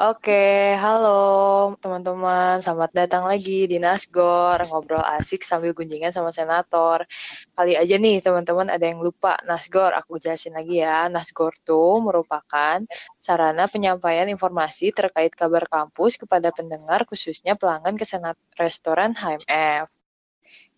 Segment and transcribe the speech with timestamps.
[0.00, 0.32] Oke,
[0.80, 2.56] halo teman-teman.
[2.64, 7.04] Selamat datang lagi di Nasgor, ngobrol asik sambil gunjingan sama senator.
[7.52, 11.12] Kali aja nih teman-teman ada yang lupa Nasgor, aku jelasin lagi ya.
[11.12, 12.80] Nasgor tuh merupakan
[13.20, 19.84] sarana penyampaian informasi terkait kabar kampus kepada pendengar khususnya pelanggan ke senat restoran HMF.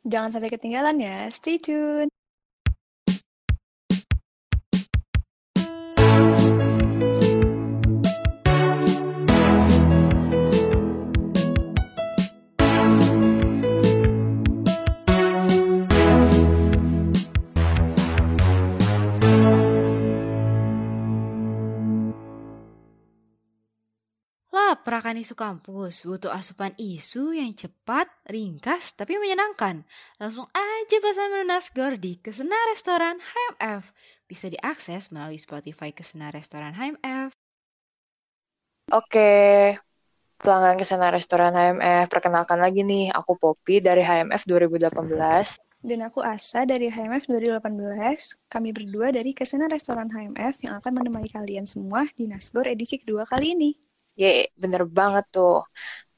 [0.03, 2.11] Jangan sampai ketinggalan ya, stay tune.
[25.03, 29.83] Perakan isu kampus butuh asupan isu yang cepat, ringkas, tapi menyenangkan.
[30.15, 33.91] Langsung aja bersama Nasgor di Kesena Restoran HMF.
[34.31, 37.35] Bisa diakses melalui Spotify Kesena Restoran HMF.
[38.95, 39.75] Oke,
[40.39, 42.07] pelanggan Kesena Restoran HMF.
[42.07, 45.83] Perkenalkan lagi nih, aku Poppy dari HMF 2018.
[45.83, 48.39] Dan aku Asa dari HMF 2018.
[48.47, 53.27] Kami berdua dari Kesena Restoran HMF yang akan menemani kalian semua di Nasgor edisi kedua
[53.27, 53.92] kali ini.
[54.21, 54.29] Ye,
[54.63, 55.65] bener banget tuh.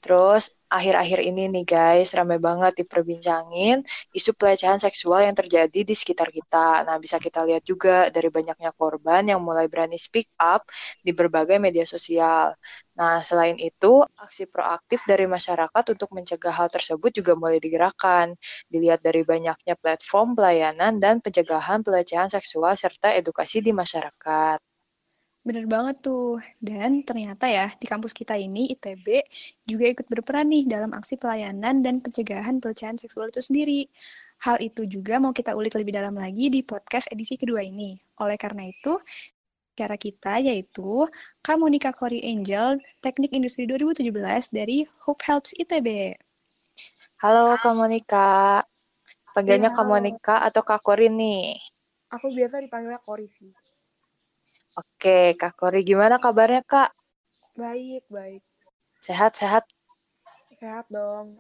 [0.03, 0.43] Terus
[0.77, 3.77] akhir-akhir ini nih guys, ramai banget diperbincangin
[4.19, 6.87] isu pelecehan seksual yang terjadi di sekitar kita.
[6.87, 10.63] Nah, bisa kita lihat juga dari banyaknya korban yang mulai berani speak up
[11.07, 12.55] di berbagai media sosial.
[12.99, 18.35] Nah, selain itu, aksi proaktif dari masyarakat untuk mencegah hal tersebut juga mulai digerakkan.
[18.73, 24.74] Dilihat dari banyaknya platform pelayanan dan pencegahan pelecehan seksual serta edukasi di masyarakat.
[25.45, 26.41] Bener banget tuh.
[26.57, 29.29] Dan ternyata ya, di kampus kita ini, ITB,
[29.69, 33.85] juga ikut berperan nih dalam aksi pelayanan dan pencegahan pelecehan seksual itu sendiri.
[34.41, 37.93] Hal itu juga mau kita ulik lebih dalam lagi di podcast edisi kedua ini.
[38.25, 38.97] Oleh karena itu,
[39.77, 41.05] cara kita yaitu
[41.45, 46.17] Kamunika Kori Angel, Teknik Industri 2017 dari Hope Helps ITB.
[47.21, 48.65] Halo Kamunika.
[49.37, 51.59] Panggilnya ya, Kamunika atau Kak Kori nih?
[52.17, 53.51] Aku biasa dipanggilnya Kori sih.
[54.75, 56.91] Oke, Kak Kori, gimana kabarnya, Kak?
[57.55, 58.43] Baik, baik.
[58.99, 59.63] Sehat-sehat?
[60.59, 61.39] Sehat dong.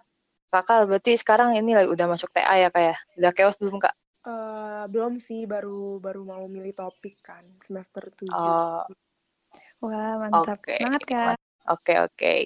[0.55, 2.97] Kakak, berarti sekarang ini lagi udah masuk TA ya, Kak ya?
[3.19, 3.91] Udah keos belum, Kak?
[4.23, 8.31] Uh, belum sih, baru baru mau milih topik kan, semester 7.
[8.31, 8.87] Oh.
[9.83, 10.63] Wah, mantap.
[10.63, 10.79] Okay.
[10.79, 11.35] Semangat, Kak.
[11.35, 11.35] Oke,
[11.67, 12.15] okay, oke.
[12.15, 12.41] Okay.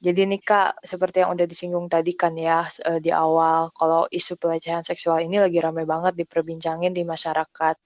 [0.00, 4.40] Jadi nih Kak, seperti yang udah disinggung tadi kan ya uh, di awal, kalau isu
[4.40, 7.76] pelecehan seksual ini lagi ramai banget diperbincangin di masyarakat.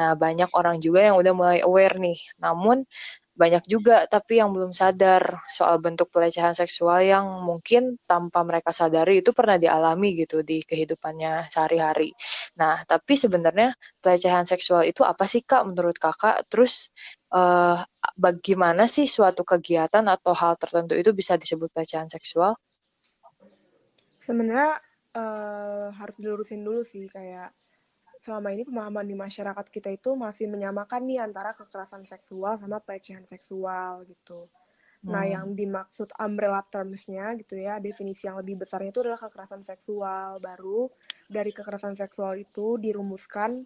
[0.00, 2.16] Nah, banyak orang juga yang udah mulai aware nih.
[2.40, 2.88] Namun
[3.38, 9.22] banyak juga tapi yang belum sadar soal bentuk pelecehan seksual yang mungkin tanpa mereka sadari
[9.22, 12.10] itu pernah dialami gitu di kehidupannya sehari-hari.
[12.58, 16.48] Nah, tapi sebenarnya pelecehan seksual itu apa sih Kak menurut Kakak?
[16.50, 16.90] Terus
[17.32, 17.78] uh,
[18.16, 22.56] bagaimana sih suatu kegiatan atau hal tertentu itu bisa disebut pelecehan seksual?
[24.20, 24.76] Sebenarnya
[25.16, 27.52] uh, harus dilurusin dulu sih kayak
[28.18, 33.24] selama ini pemahaman di masyarakat kita itu masih menyamakan nih antara kekerasan seksual sama pelecehan
[33.24, 34.50] seksual gitu.
[35.06, 35.12] Nah, hmm.
[35.14, 40.42] Nah, yang dimaksud umbrella terms-nya gitu ya, definisi yang lebih besarnya itu adalah kekerasan seksual.
[40.42, 40.90] Baru
[41.30, 43.62] dari kekerasan seksual itu dirumuskan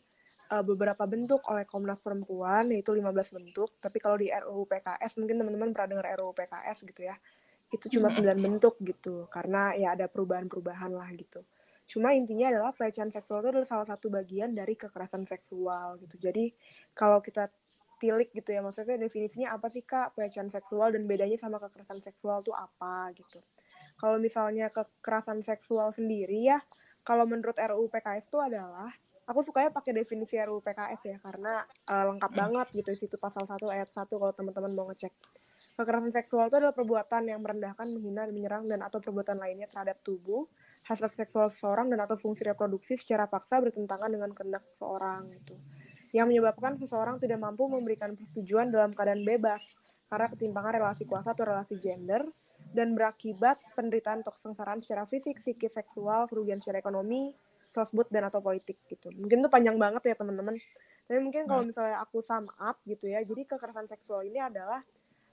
[0.52, 3.72] uh, beberapa bentuk oleh Komnas Perempuan, yaitu 15 bentuk.
[3.80, 7.16] Tapi kalau di RUU PKS, mungkin teman-teman pernah dengar RUU PKS gitu ya,
[7.72, 8.36] itu cuma 9 hmm.
[8.44, 11.40] bentuk gitu, karena ya ada perubahan-perubahan lah gitu.
[11.88, 16.20] Cuma intinya adalah pelecehan seksual itu adalah salah satu bagian dari kekerasan seksual gitu.
[16.20, 16.52] Jadi
[16.92, 17.48] kalau kita
[18.00, 22.40] tilik gitu ya, maksudnya definisinya apa sih kak pelecehan seksual dan bedanya sama kekerasan seksual
[22.44, 23.40] itu apa gitu.
[24.00, 26.58] Kalau misalnya kekerasan seksual sendiri ya,
[27.04, 28.90] kalau menurut RUU PKS itu adalah
[29.26, 33.46] aku sukanya pakai definisi RUU PKS ya karena uh, lengkap banget gitu di situ pasal
[33.46, 35.12] 1 ayat 1 kalau teman-teman mau ngecek.
[35.72, 40.44] Kekerasan seksual itu adalah perbuatan yang merendahkan, menghina, menyerang dan atau perbuatan lainnya terhadap tubuh,
[40.84, 45.56] hasrat seksual seseorang dan atau fungsi reproduksi secara paksa bertentangan dengan kehendak seseorang itu
[46.12, 49.64] yang menyebabkan seseorang tidak mampu memberikan persetujuan dalam keadaan bebas
[50.12, 52.20] karena ketimpangan relasi kuasa atau relasi gender
[52.76, 57.32] dan berakibat penderitaan atau kesengsaraan secara fisik, psikis, seksual, kerugian secara ekonomi,
[57.72, 59.08] sosbud dan atau politik gitu.
[59.16, 60.60] Mungkin itu panjang banget ya teman-teman.
[61.08, 61.72] Tapi mungkin kalau hmm.
[61.72, 64.84] misalnya aku sum up gitu ya, jadi kekerasan seksual ini adalah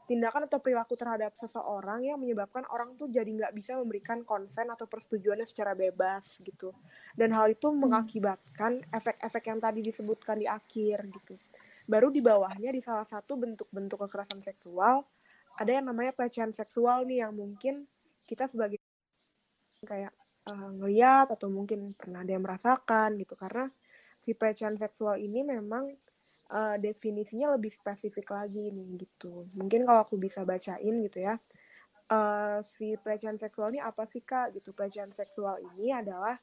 [0.09, 4.89] tindakan atau perilaku terhadap seseorang yang menyebabkan orang tuh jadi nggak bisa memberikan konsen atau
[4.89, 6.73] persetujuannya secara bebas gitu
[7.13, 7.77] dan hal itu hmm.
[7.77, 11.37] mengakibatkan efek-efek yang tadi disebutkan di akhir gitu
[11.85, 15.05] baru di bawahnya di salah satu bentuk-bentuk kekerasan seksual
[15.61, 17.85] ada yang namanya pelecehan seksual nih yang mungkin
[18.25, 18.81] kita sebagai
[19.85, 20.09] kayak
[20.47, 23.67] uh, ngeliat atau mungkin pernah ada yang merasakan gitu karena
[24.19, 25.91] si pelecehan seksual ini memang
[26.51, 29.47] uh, definisinya lebih spesifik lagi nih gitu.
[29.59, 31.35] Mungkin kalau aku bisa bacain gitu ya.
[32.09, 36.41] Uh, si pelecehan seksual ini apa sih kak gitu pelecehan seksual ini adalah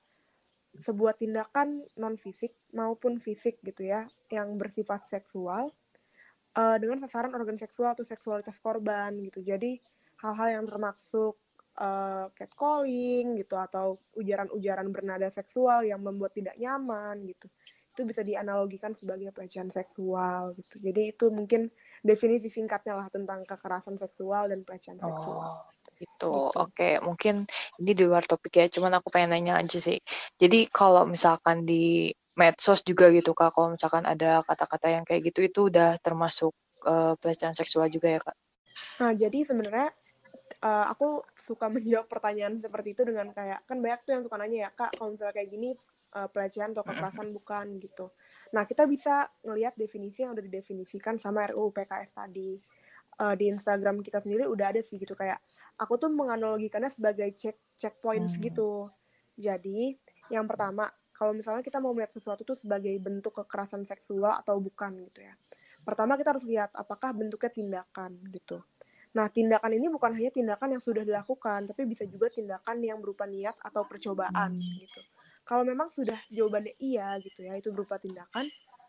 [0.79, 5.75] sebuah tindakan non fisik maupun fisik gitu ya yang bersifat seksual
[6.55, 9.77] dengan sasaran organ seksual atau seksualitas korban gitu jadi
[10.21, 11.37] hal-hal yang termasuk
[11.79, 17.49] uh, catcalling gitu atau ujaran-ujaran bernada seksual yang membuat tidak nyaman gitu
[17.97, 20.77] itu bisa dianalogikan sebagai pelecehan seksual gitu.
[20.85, 21.73] Jadi itu mungkin
[22.05, 25.53] definisi singkatnya lah tentang kekerasan seksual dan pelecehan oh, seksual.
[25.97, 26.35] Itu, gitu.
[26.61, 27.49] Oke, mungkin
[27.81, 28.69] ini di luar topik ya.
[28.69, 29.97] Cuman aku pengen nanya aja sih.
[30.37, 35.49] Jadi kalau misalkan di medsos juga gitu kak, kalau misalkan ada kata-kata yang kayak gitu
[35.49, 36.53] itu udah termasuk
[36.85, 38.37] uh, pelecehan seksual juga ya kak?
[39.01, 39.89] Nah jadi sebenarnya
[40.63, 44.59] uh, aku suka menjawab pertanyaan seperti itu dengan kayak kan banyak tuh yang suka nanya
[44.67, 45.71] ya kak kalau misalnya kayak gini
[46.17, 48.09] uh, pelecehan atau kekerasan bukan gitu.
[48.55, 52.57] Nah, kita bisa ngelihat definisi yang udah didefinisikan sama RUU PKS tadi.
[53.17, 55.41] Uh, di Instagram kita sendiri udah ada sih gitu kayak
[55.81, 58.43] aku tuh menganalogikannya sebagai check checkpoints hmm.
[58.53, 58.93] gitu.
[59.37, 59.97] Jadi,
[60.33, 65.01] yang pertama, kalau misalnya kita mau melihat sesuatu tuh sebagai bentuk kekerasan seksual atau bukan
[65.09, 65.33] gitu ya.
[65.85, 68.65] Pertama kita harus lihat apakah bentuknya tindakan gitu.
[69.17, 73.25] Nah, tindakan ini bukan hanya tindakan yang sudah dilakukan, tapi bisa juga tindakan yang berupa
[73.25, 74.77] niat atau percobaan hmm.
[74.85, 75.01] gitu.
[75.47, 78.45] Kalau memang sudah jawabannya iya gitu ya itu berupa tindakan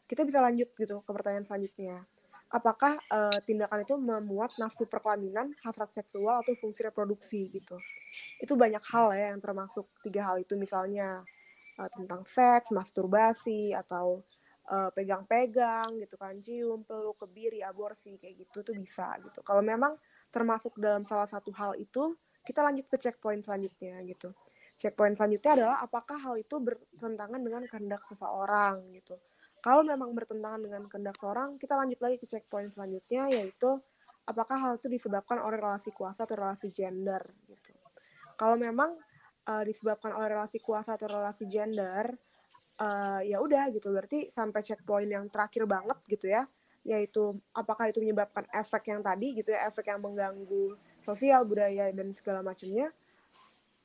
[0.07, 2.03] kita bisa lanjut gitu ke pertanyaan selanjutnya.
[2.47, 7.75] Apakah uh, tindakan itu memuat nafsu perkelaminan hasrat seksual atau fungsi reproduksi gitu?
[8.39, 11.27] Itu banyak hal ya yang termasuk tiga hal itu misalnya
[11.75, 14.23] uh, tentang seks masturbasi atau
[14.71, 19.43] uh, pegang-pegang gitu kan cium peluk kebiri aborsi kayak gitu tuh bisa gitu.
[19.43, 19.99] Kalau memang
[20.33, 24.31] termasuk dalam salah satu hal itu kita lanjut ke checkpoint selanjutnya gitu
[24.77, 29.17] checkpoint selanjutnya adalah apakah hal itu bertentangan dengan kehendak seseorang gitu.
[29.57, 33.81] Kalau memang bertentangan dengan kehendak seseorang, kita lanjut lagi ke checkpoint selanjutnya yaitu
[34.29, 37.73] apakah hal itu disebabkan oleh relasi kuasa atau relasi gender gitu.
[38.37, 38.93] Kalau memang
[39.49, 42.13] uh, disebabkan oleh relasi kuasa atau relasi gender,
[42.77, 43.89] uh, ya udah gitu.
[43.89, 46.45] Berarti sampai checkpoint yang terakhir banget gitu ya,
[46.87, 52.15] yaitu apakah itu menyebabkan efek yang tadi gitu ya, efek yang mengganggu sosial, budaya dan
[52.15, 52.95] segala macamnya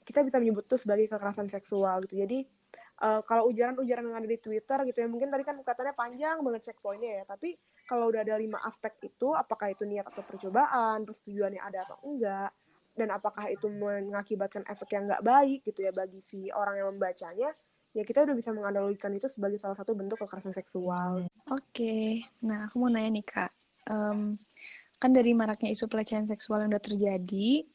[0.03, 2.23] kita bisa menyebut itu sebagai kekerasan seksual gitu.
[2.23, 2.47] Jadi
[3.03, 6.71] uh, kalau ujaran-ujaran yang ada di Twitter gitu ya mungkin tadi kan katanya panjang banget
[6.71, 11.61] checkpointnya ya, tapi kalau udah ada lima aspek itu, apakah itu niat atau percobaan, persetujuannya
[11.61, 12.51] ada atau enggak,
[12.95, 17.51] dan apakah itu mengakibatkan efek yang nggak baik gitu ya bagi si orang yang membacanya,
[17.93, 21.29] ya kita udah bisa menganalogikan itu sebagai salah satu bentuk kekerasan seksual.
[21.49, 22.09] Oke, okay.
[22.41, 23.53] nah aku mau nanya nih kak,
[23.89, 24.37] um,
[24.97, 27.69] kan dari maraknya isu pelecehan seksual yang udah terjadi,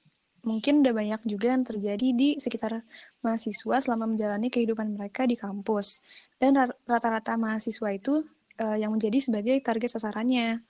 [0.47, 2.81] mungkin udah banyak juga yang terjadi di sekitar
[3.19, 5.99] mahasiswa selama menjalani kehidupan mereka di kampus.
[6.39, 6.55] Dan
[6.87, 8.23] rata-rata mahasiswa itu
[8.63, 10.63] uh, yang menjadi sebagai target sasarannya.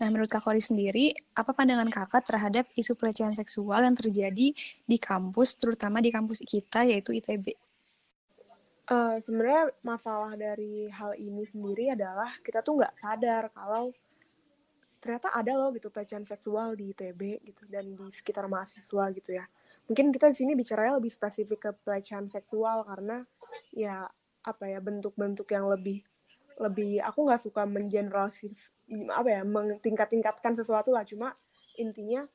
[0.00, 4.56] Nah, menurut Kak Kori sendiri, apa pandangan kakak terhadap isu pelecehan seksual yang terjadi
[4.86, 7.67] di kampus, terutama di kampus kita, yaitu ITB?
[8.88, 13.92] Uh, Sebenarnya masalah dari hal ini sendiri adalah kita tuh nggak sadar kalau
[14.98, 19.44] ternyata ada loh gitu pelecehan seksual di ITB gitu dan di sekitar mahasiswa gitu ya.
[19.86, 23.22] Mungkin kita di sini bicaranya lebih spesifik ke pelecehan seksual karena
[23.70, 24.08] ya
[24.42, 26.02] apa ya bentuk-bentuk yang lebih
[26.58, 28.58] lebih aku nggak suka mengeneralis
[29.14, 31.36] apa ya mentingkat-tingkatkan sesuatu lah cuma
[31.78, 32.26] intinya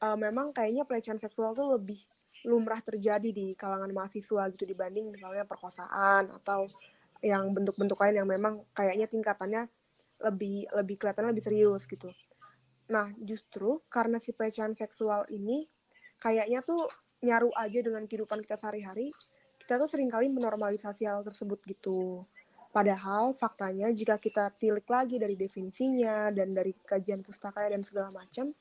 [0.00, 2.00] uh, memang kayaknya pelecehan seksual tuh lebih
[2.46, 6.64] lumrah terjadi di kalangan mahasiswa gitu dibanding misalnya perkosaan atau
[7.20, 9.66] yang bentuk-bentuk lain yang memang kayaknya tingkatannya
[10.22, 12.08] lebih lebih kelihatan lebih serius gitu.
[12.88, 15.66] Nah, justru karena si pelecehan seksual ini
[16.22, 16.86] kayaknya tuh
[17.20, 19.10] nyaru aja dengan kehidupan kita sehari-hari,
[19.58, 22.22] kita tuh sering kali menormalisasi hal tersebut gitu.
[22.70, 28.52] Padahal faktanya jika kita tilik lagi dari definisinya dan dari kajian pustaka dan segala macam,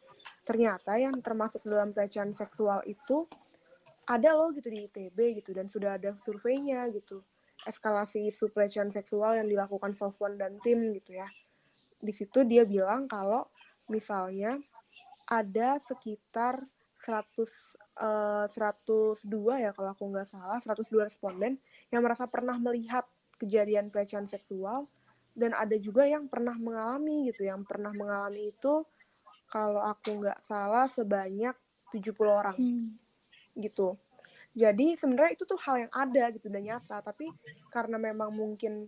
[0.48, 3.28] ternyata yang termasuk dalam pelecehan seksual itu
[4.06, 7.26] ada loh gitu di ITB gitu dan sudah ada surveinya gitu.
[7.66, 11.26] Eskalasi isu pelecehan seksual yang dilakukan Sofwan dan tim gitu ya.
[11.98, 13.50] Di situ dia bilang kalau
[13.90, 14.62] misalnya
[15.26, 16.62] ada sekitar
[17.02, 17.46] 100
[18.02, 19.26] uh, 102
[19.62, 21.58] ya kalau aku nggak salah 102 responden
[21.90, 23.06] yang merasa pernah melihat
[23.38, 24.90] kejadian pelecehan seksual
[25.36, 28.86] dan ada juga yang pernah mengalami gitu yang pernah mengalami itu
[29.46, 31.54] kalau aku nggak salah sebanyak
[31.94, 32.58] 70 orang.
[32.58, 33.05] Hmm.
[33.58, 33.96] Gitu
[34.56, 37.28] jadi sebenarnya itu tuh hal yang ada gitu dan nyata tapi
[37.72, 38.88] karena memang mungkin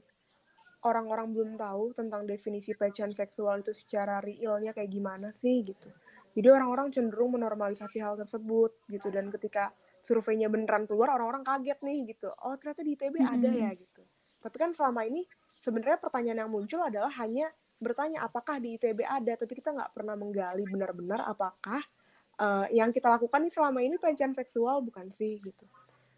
[0.87, 5.89] orang-orang belum tahu tentang definisi pelecehan seksual itu secara realnya kayak gimana sih gitu.
[6.37, 9.73] Jadi orang-orang cenderung menormalisasi hal tersebut gitu dan ketika
[10.05, 12.29] surveinya beneran keluar orang-orang kaget nih gitu.
[12.45, 13.35] Oh ternyata di ITB mm -hmm.
[13.35, 14.03] ada ya gitu.
[14.39, 15.25] Tapi kan selama ini
[15.57, 20.17] sebenarnya pertanyaan yang muncul adalah hanya bertanya apakah di ITB ada tapi kita nggak pernah
[20.17, 21.81] menggali benar-benar apakah
[22.41, 25.65] uh, yang kita lakukan ini selama ini pelecehan seksual bukan sih gitu.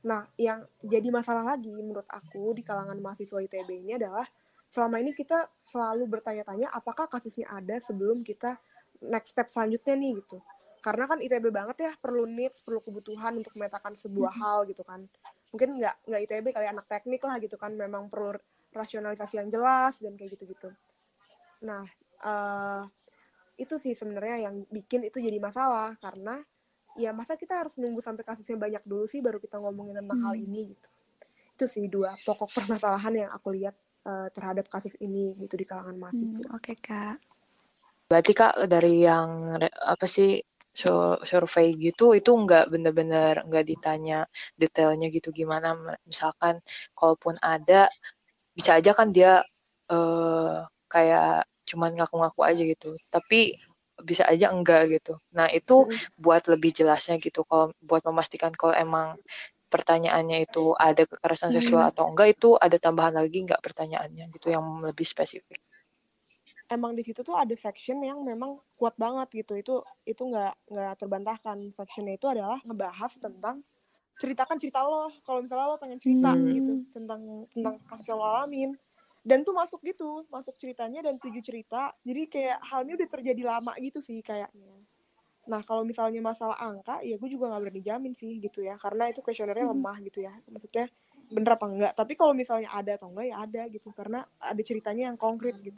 [0.05, 4.27] Nah yang jadi masalah lagi menurut aku di kalangan mahasiswa ITB ini adalah
[4.69, 8.55] selama ini kita selalu bertanya-tanya apakah kasusnya ada sebelum kita
[9.03, 10.39] next step selanjutnya nih gitu.
[10.79, 15.03] Karena kan ITB banget ya perlu needs perlu kebutuhan untuk memetakan sebuah hal gitu kan.
[15.51, 17.75] Mungkin nggak nggak ITB kali anak teknik lah gitu kan.
[17.75, 18.31] Memang perlu
[18.71, 20.71] rasionalisasi yang jelas dan kayak gitu-gitu.
[21.65, 21.83] Nah,
[22.23, 22.87] uh,
[23.59, 26.39] itu sih sebenarnya yang bikin itu jadi masalah karena
[26.95, 30.27] ya masa kita harus nunggu sampai kasusnya banyak dulu sih baru kita ngomongin tentang hmm.
[30.31, 30.89] hal ini gitu.
[31.59, 33.75] Itu sih dua pokok permasalahan yang aku lihat
[34.07, 36.47] uh, terhadap kasus ini gitu di kalangan hmm, mahasiswa.
[36.47, 37.17] Hmm, Oke, okay, Kak.
[38.09, 40.39] Berarti Kak dari yang apa sih
[41.25, 44.23] survei gitu itu nggak bener-bener nggak ditanya
[44.55, 45.75] detailnya gitu gimana
[46.05, 46.61] misalkan
[46.93, 47.89] kalaupun ada
[48.53, 49.41] bisa aja kan dia
[49.91, 52.97] uh, kayak cuman ngaku-ngaku aja gitu.
[53.13, 53.53] Tapi
[54.03, 55.19] bisa aja enggak gitu.
[55.35, 56.19] Nah itu hmm.
[56.19, 57.43] buat lebih jelasnya gitu.
[57.45, 59.19] Kalau buat memastikan kalau emang
[59.69, 61.91] pertanyaannya itu ada kekerasan seksual hmm.
[61.93, 65.61] atau enggak itu ada tambahan lagi enggak pertanyaannya gitu yang lebih spesifik.
[66.69, 69.57] Emang di situ tuh ada section yang memang kuat banget gitu.
[69.57, 71.57] Itu itu nggak nggak terbantahkan.
[71.73, 73.61] Sectionnya itu adalah ngebahas tentang
[74.21, 75.09] ceritakan cerita lo.
[75.25, 76.45] Kalau misalnya lo pengen cerita hmm.
[76.53, 77.21] gitu tentang
[77.53, 78.71] tentang kasus yang lo alamin
[79.29, 81.93] dan tuh masuk gitu masuk ceritanya dan tujuh cerita.
[82.01, 84.73] Jadi kayak hal ini udah terjadi lama gitu sih kayaknya.
[85.45, 88.81] Nah kalau misalnya masalah angka ya gue juga nggak berani jamin sih gitu ya.
[88.81, 89.73] Karena itu kuesionernya hmm.
[89.77, 90.33] lemah gitu ya.
[90.49, 90.89] Maksudnya
[91.29, 93.93] bener apa enggak tapi kalau misalnya ada atau enggak ya ada gitu.
[93.93, 95.77] Karena ada ceritanya yang konkret gitu.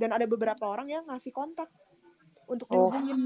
[0.00, 1.68] Dan ada beberapa orang yang ngasih kontak
[2.48, 2.88] untuk oh.
[2.88, 3.20] dihubungin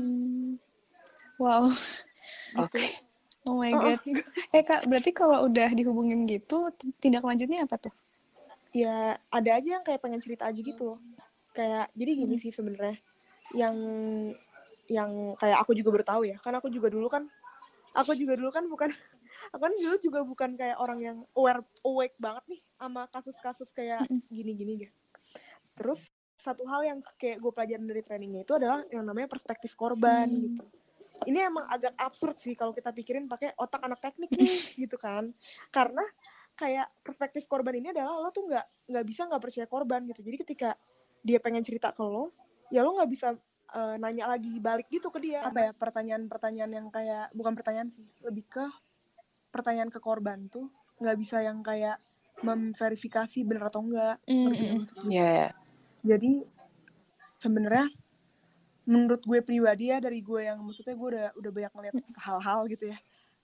[1.38, 1.70] wow.
[1.70, 2.58] Gitu.
[2.58, 2.86] okay.
[3.46, 4.02] oh my god.
[4.50, 7.94] Eh kak berarti kalau udah dihubungin gitu tindak lanjutnya apa tuh
[8.70, 10.98] ya ada aja yang kayak pengen cerita aja gitu loh.
[11.50, 12.42] Kayak jadi gini hmm.
[12.42, 12.96] sih sebenarnya
[13.54, 13.76] yang
[14.90, 17.26] yang kayak aku juga bertahu ya kan aku juga dulu kan
[17.94, 18.90] aku juga dulu kan bukan
[19.54, 24.02] aku kan dulu juga bukan kayak orang yang aware awake banget nih sama kasus-kasus kayak
[24.34, 24.94] gini-gini gitu
[25.78, 26.10] terus
[26.40, 30.40] satu hal yang kayak gue pelajarin dari trainingnya itu adalah yang namanya perspektif korban hmm.
[30.48, 30.64] gitu.
[31.28, 34.48] Ini emang agak absurd sih kalau kita pikirin pakai otak anak teknik nih
[34.88, 35.36] gitu kan.
[35.68, 36.00] Karena
[36.60, 40.20] kayak perspektif korban ini adalah lo tuh nggak nggak bisa nggak percaya korban gitu.
[40.20, 40.76] Jadi ketika
[41.24, 42.36] dia pengen cerita ke lo
[42.68, 43.32] ya lo nggak bisa
[43.72, 45.40] uh, nanya lagi balik gitu ke dia.
[45.48, 48.64] Apa ya pertanyaan-pertanyaan yang kayak bukan pertanyaan sih lebih ke
[49.50, 51.98] pertanyaan ke korban tuh nggak bisa yang kayak
[52.40, 54.76] memverifikasi bener atau enggak mm -hmm.
[55.12, 55.52] yeah.
[56.00, 56.48] jadi
[57.36, 57.88] sebenarnya
[58.88, 62.84] menurut gue pribadi ya dari gue yang maksudnya gue udah udah banyak ngeliat hal-hal gitu
[62.90, 62.98] ya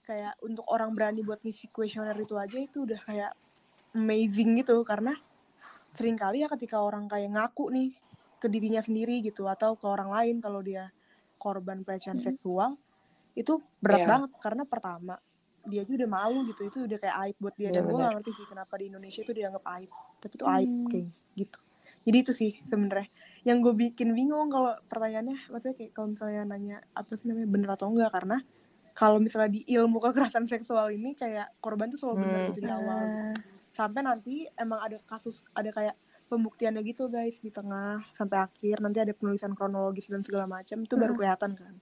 [0.07, 3.31] kayak untuk orang berani buat ngisi kuesioner itu aja itu udah kayak
[3.91, 4.79] amazing gitu.
[4.87, 5.11] Karena
[5.91, 7.89] sering kali ya ketika orang kayak ngaku nih
[8.39, 10.87] ke dirinya sendiri gitu atau ke orang lain kalau dia
[11.35, 12.27] korban pelecehan mm-hmm.
[12.39, 12.79] seksual
[13.35, 14.09] itu berat yeah.
[14.15, 14.31] banget.
[14.39, 15.19] Karena pertama
[15.67, 16.61] dia aja udah malu gitu.
[16.63, 17.67] Itu udah kayak aib buat dia.
[17.67, 19.91] Yeah, dan gue gak ngerti sih kenapa di Indonesia itu dianggap aib.
[20.23, 20.87] Tapi itu aib mm.
[20.87, 21.59] kayak gitu.
[22.07, 23.11] Jadi itu sih sebenarnya.
[23.43, 27.69] Yang gue bikin bingung kalau pertanyaannya maksudnya kayak kalau misalnya nanya apa sih namanya bener
[27.75, 28.11] atau enggak.
[28.15, 28.37] Karena
[28.97, 32.47] kalau misalnya di ilmu kekerasan seksual ini kayak korban tuh selalu benar hmm.
[32.49, 33.21] gitu di awal gitu.
[33.77, 35.93] sampai nanti emang ada kasus ada kayak
[36.27, 40.97] pembuktiannya gitu guys di tengah sampai akhir nanti ada penulisan kronologis dan segala macam itu
[40.97, 41.03] hmm.
[41.05, 41.73] baru kelihatan kan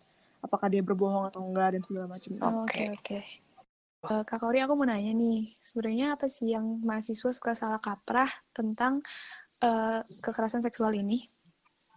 [0.43, 3.23] apakah dia berbohong atau enggak dan segala macam oke oke okay, okay.
[4.11, 8.29] uh, kak Kauri aku mau nanya nih sebenarnya apa sih yang mahasiswa suka salah kaprah
[8.51, 8.99] tentang
[9.63, 11.31] uh, kekerasan seksual ini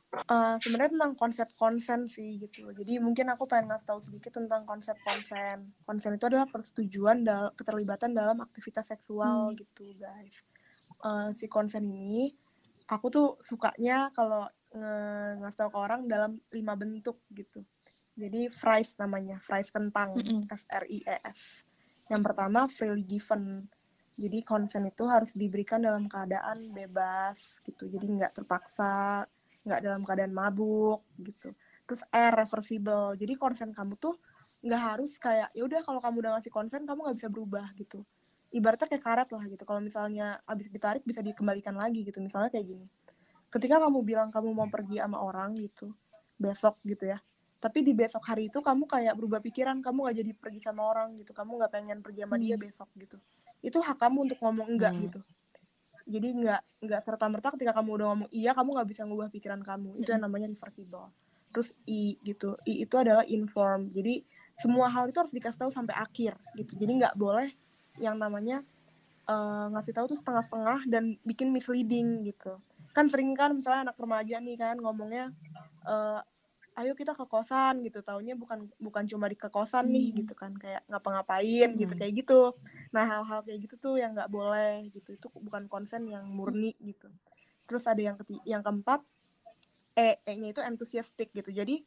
[0.08, 2.72] Uh, sebenarnya tentang konsep konsen sih gitu.
[2.72, 5.68] Jadi mungkin aku pengen ngasih tahu sedikit tentang konsep konsen.
[5.84, 9.56] Konsen itu adalah persetujuan dalam keterlibatan dalam aktivitas seksual hmm.
[9.60, 10.36] gitu, guys.
[11.04, 12.32] Uh, si konsen ini
[12.88, 14.96] aku tuh sukanya kalau nge
[15.44, 17.60] ngasih tahu ke orang dalam lima bentuk gitu.
[18.16, 20.40] Jadi phrase namanya, phrase kentang, mm -hmm.
[20.50, 21.62] F R I E S.
[22.08, 23.68] Yang pertama freely given.
[24.18, 27.86] Jadi konsen itu harus diberikan dalam keadaan bebas gitu.
[27.86, 29.22] Jadi nggak terpaksa
[29.68, 31.52] nggak dalam keadaan mabuk gitu.
[31.84, 33.14] Terus R reversible.
[33.20, 34.16] Jadi konsen kamu tuh
[34.64, 38.02] nggak harus kayak ya udah kalau kamu udah ngasih konsen kamu nggak bisa berubah gitu.
[38.48, 39.62] Ibaratnya kayak karet lah gitu.
[39.68, 42.18] Kalau misalnya abis ditarik bisa dikembalikan lagi gitu.
[42.24, 42.86] Misalnya kayak gini.
[43.48, 45.92] Ketika kamu bilang kamu mau pergi sama orang gitu
[46.40, 47.20] besok gitu ya.
[47.58, 51.20] Tapi di besok hari itu kamu kayak berubah pikiran kamu nggak jadi pergi sama orang
[51.20, 51.36] gitu.
[51.36, 52.64] Kamu nggak pengen pergi sama dia hmm.
[52.64, 53.16] besok gitu.
[53.60, 55.04] Itu hak kamu untuk ngomong enggak hmm.
[55.10, 55.20] gitu
[56.08, 59.60] jadi nggak nggak serta merta ketika kamu udah ngomong iya kamu nggak bisa ngubah pikiran
[59.60, 60.00] kamu.
[60.00, 61.12] Itu yang namanya reversible.
[61.52, 62.56] Terus i gitu.
[62.64, 63.92] I itu adalah inform.
[63.92, 64.24] Jadi
[64.58, 66.72] semua hal itu harus dikasih tahu sampai akhir gitu.
[66.80, 67.52] Jadi nggak boleh
[68.00, 68.64] yang namanya
[69.28, 72.56] uh, ngasih tahu tuh setengah-setengah dan bikin misleading gitu.
[72.96, 75.30] Kan sering kan misalnya anak remaja nih kan ngomongnya
[75.84, 76.24] uh,
[76.78, 78.00] ayo kita ke kosan gitu.
[78.06, 80.18] Taunya bukan bukan cuma di ke kosan nih hmm.
[80.24, 80.54] gitu kan.
[80.54, 81.92] Kayak ngapa-ngapain gitu.
[81.92, 82.00] Hmm.
[82.00, 82.40] kayak gitu.
[82.94, 85.18] Nah hal-hal kayak gitu tuh yang nggak boleh gitu.
[85.18, 87.10] Itu bukan konsen yang murni gitu.
[87.66, 89.02] Terus ada yang ketiga yang keempat
[89.98, 91.50] e e-nya itu enthusiastic gitu.
[91.50, 91.82] Jadi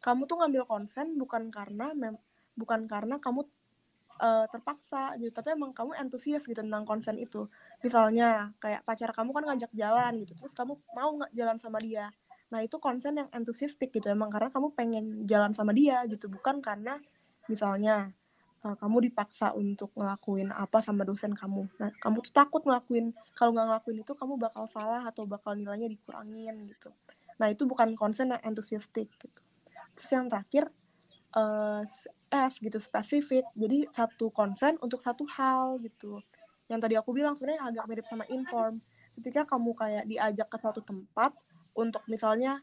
[0.00, 2.16] kamu tuh ngambil konsen bukan karena mem
[2.56, 3.44] bukan karena kamu
[4.16, 5.30] uh, terpaksa gitu.
[5.30, 7.52] Tapi emang kamu antusias gitu tentang konsen itu.
[7.84, 10.32] Misalnya kayak pacar kamu kan ngajak jalan gitu.
[10.40, 12.08] Terus kamu mau nggak jalan sama dia
[12.52, 16.60] Nah, itu konsen yang entusiastik gitu emang karena kamu pengen jalan sama dia gitu, bukan
[16.60, 17.00] karena
[17.48, 18.12] misalnya
[18.60, 21.64] uh, kamu dipaksa untuk ngelakuin apa sama dosen kamu.
[21.80, 25.88] Nah, kamu tuh takut ngelakuin kalau nggak ngelakuin itu kamu bakal salah atau bakal nilainya
[25.88, 26.92] dikurangin gitu.
[27.40, 29.40] Nah, itu bukan konsen yang entusiastik gitu.
[29.96, 30.68] Terus yang terakhir
[31.32, 31.80] uh,
[32.28, 33.48] S gitu spesifik.
[33.56, 36.20] Jadi satu konsen untuk satu hal gitu.
[36.68, 38.80] Yang tadi aku bilang sebenarnya agak mirip sama inform.
[39.12, 41.36] Ketika kamu kayak diajak ke suatu tempat,
[41.76, 42.60] untuk misalnya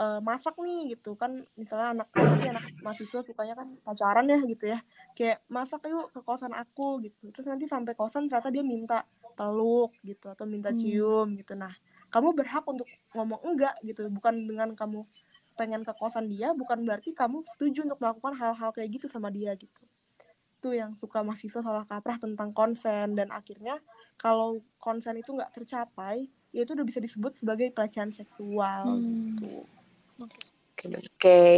[0.00, 2.08] uh, masak nih gitu kan misalnya anak
[2.40, 4.78] sih anak mahasiswa sukanya kan pacaran ya gitu ya
[5.16, 9.04] kayak masak yuk ke kosan aku gitu terus nanti sampai kosan ternyata dia minta
[9.36, 10.78] peluk gitu atau minta hmm.
[10.80, 11.38] cium hmm.
[11.44, 11.72] gitu nah
[12.10, 15.06] kamu berhak untuk ngomong enggak gitu bukan dengan kamu
[15.54, 19.52] pengen ke kosan dia bukan berarti kamu setuju untuk melakukan hal-hal kayak gitu sama dia
[19.54, 19.84] gitu
[20.60, 23.80] itu yang suka mahasiswa salah kaprah tentang konsen dan akhirnya
[24.20, 29.40] kalau konsen itu nggak tercapai ya itu udah bisa disebut sebagai pelecehan seksual hmm.
[29.40, 29.64] gitu.
[30.88, 31.04] Oke.
[31.20, 31.56] Okay.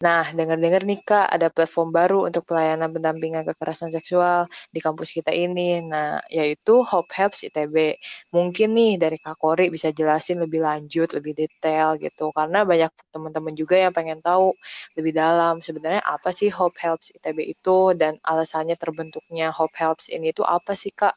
[0.00, 5.28] Nah, dengar-dengar nih Kak, ada platform baru untuk pelayanan pendampingan kekerasan seksual di kampus kita
[5.28, 5.84] ini.
[5.84, 8.00] Nah, yaitu Hope Helps ITB.
[8.32, 12.32] Mungkin nih dari Kak Kori bisa jelasin lebih lanjut, lebih detail gitu.
[12.32, 14.56] Karena banyak teman-teman juga yang pengen tahu
[14.96, 20.32] lebih dalam sebenarnya apa sih Hope Helps ITB itu dan alasannya terbentuknya Hope Helps ini
[20.32, 21.12] itu apa sih Kak?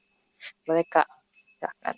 [0.67, 1.07] Boleh Kak?
[1.55, 1.95] Silahkan.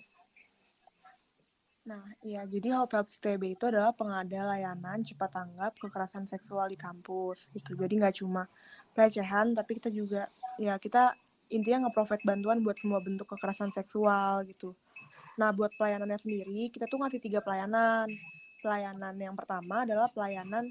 [1.86, 6.78] Nah, iya, jadi Hope Helps TB itu adalah pengada layanan cepat tanggap kekerasan seksual di
[6.82, 7.78] kampus gitu.
[7.78, 8.50] Jadi nggak cuma
[8.98, 10.26] pelecehan, tapi kita juga
[10.58, 11.14] ya kita
[11.54, 14.74] intinya nge-provide bantuan buat semua bentuk kekerasan seksual gitu.
[15.38, 18.10] Nah, buat pelayanannya sendiri, kita tuh ngasih tiga pelayanan.
[18.66, 20.66] Pelayanan yang pertama adalah pelayanan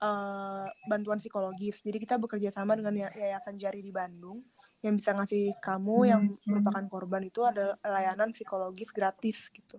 [0.00, 1.84] uh, bantuan psikologis.
[1.84, 4.40] Jadi kita bekerja sama dengan Yayasan Jari di Bandung
[4.80, 6.44] yang bisa ngasih kamu yang hmm.
[6.48, 9.76] merupakan korban itu adalah layanan psikologis gratis gitu.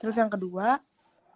[0.00, 0.80] Terus yang kedua,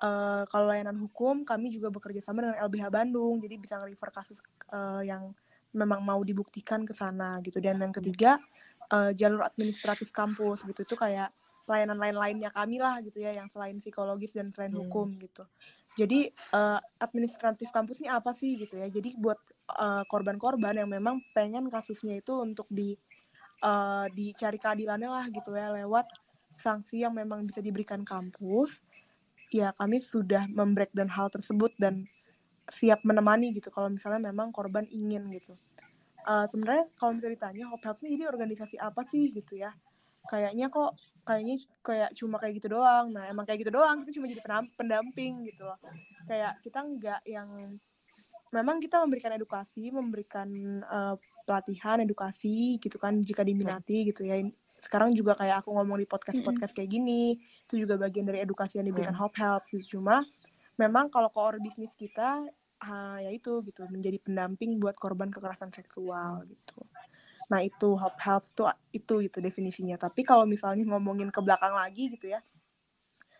[0.00, 4.40] uh, kalau layanan hukum kami juga bekerja sama dengan LBH Bandung, jadi bisa nge-refer kasus
[4.72, 5.36] uh, yang
[5.76, 7.60] memang mau dibuktikan ke sana gitu.
[7.60, 8.40] Dan yang ketiga,
[8.88, 11.28] uh, jalur administratif kampus gitu itu kayak
[11.68, 14.80] layanan lain-lainnya kami lah gitu ya, yang selain psikologis dan selain hmm.
[14.88, 15.44] hukum gitu.
[15.94, 18.88] Jadi uh, administratif kampus ini apa sih gitu ya?
[18.90, 19.38] Jadi buat
[20.10, 22.92] korban-korban uh, yang memang pengen kasusnya itu untuk di
[23.64, 26.10] uh, dicari keadilannya lah gitu ya lewat
[26.64, 28.80] sanksi yang memang bisa diberikan kampus,
[29.52, 32.08] ya kami sudah membreakdown hal tersebut dan
[32.72, 35.52] siap menemani gitu kalau misalnya memang korban ingin gitu.
[36.24, 39.76] Uh, sebenarnya kalau misalnya ditanya Hope Help ini organisasi apa sih gitu ya?
[40.24, 40.96] Kayaknya kok
[41.28, 43.12] kayaknya kayak cuma kayak gitu doang.
[43.12, 44.42] Nah emang kayak gitu doang, kita cuma jadi
[44.80, 45.76] pendamping gitu loh.
[46.24, 47.52] Kayak kita nggak yang
[48.56, 50.48] memang kita memberikan edukasi, memberikan
[50.88, 54.40] uh, pelatihan, edukasi gitu kan jika diminati gitu ya
[54.84, 58.76] sekarang juga kayak aku ngomong di podcast podcast kayak gini itu juga bagian dari edukasi
[58.76, 59.96] yang diberikan Hope Help gitu.
[59.98, 60.20] Cuma
[60.76, 62.44] memang kalau core bisnis kita
[62.84, 66.84] ha, ya itu gitu menjadi pendamping buat korban kekerasan seksual gitu.
[67.48, 69.96] Nah itu Hope Help tuh itu itu definisinya.
[69.96, 72.44] Tapi kalau misalnya ngomongin ke belakang lagi gitu ya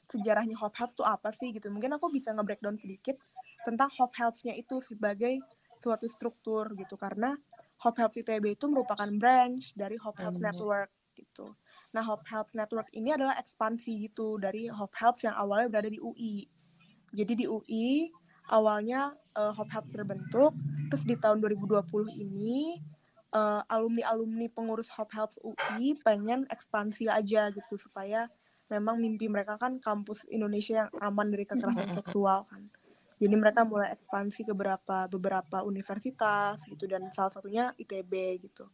[0.08, 1.68] sejarahnya Hope Help tuh apa sih gitu?
[1.72, 3.16] Mungkin aku bisa nge-breakdown sedikit
[3.64, 5.40] tentang Hope Helps-nya itu sebagai
[5.80, 6.96] suatu struktur gitu.
[7.00, 7.36] Karena
[7.80, 10.92] Hope Helps ITB itu merupakan branch dari Hope Helps Network
[11.34, 11.50] gitu.
[11.90, 15.98] Nah, Hope Helps Network ini adalah ekspansi gitu dari Hope Helps yang awalnya berada di
[15.98, 16.46] UI.
[17.10, 18.06] Jadi di UI
[18.54, 20.54] awalnya uh, Hope Helps terbentuk,
[20.94, 21.82] terus di tahun 2020
[22.14, 22.78] ini
[23.34, 28.30] uh, alumni-alumni pengurus Hope Helps UI pengen ekspansi aja gitu supaya
[28.70, 32.62] memang mimpi mereka kan kampus Indonesia yang aman dari kekerasan seksual kan.
[33.14, 38.66] Jadi mereka mulai ekspansi ke beberapa beberapa universitas gitu dan salah satunya ITB gitu.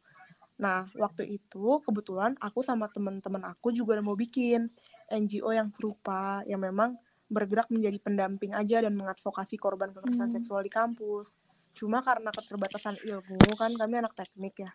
[0.60, 4.68] Nah, waktu itu kebetulan aku sama teman-teman aku juga mau bikin
[5.08, 7.00] NGO yang serupa yang memang
[7.32, 10.36] bergerak menjadi pendamping aja dan mengadvokasi korban kekerasan hmm.
[10.36, 11.32] seksual di kampus.
[11.72, 14.70] Cuma karena keterbatasan ilmu kan kami anak teknik ya.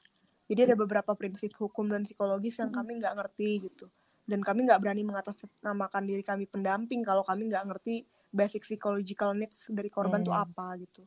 [0.50, 2.80] Jadi ada beberapa prinsip hukum dan psikologis yang hmm.
[2.82, 3.86] kami nggak ngerti gitu.
[4.26, 9.70] Dan kami nggak berani mengatasnamakan diri kami pendamping kalau kami nggak ngerti basic psychological needs
[9.70, 10.34] dari korban hmm.
[10.34, 11.06] apa gitu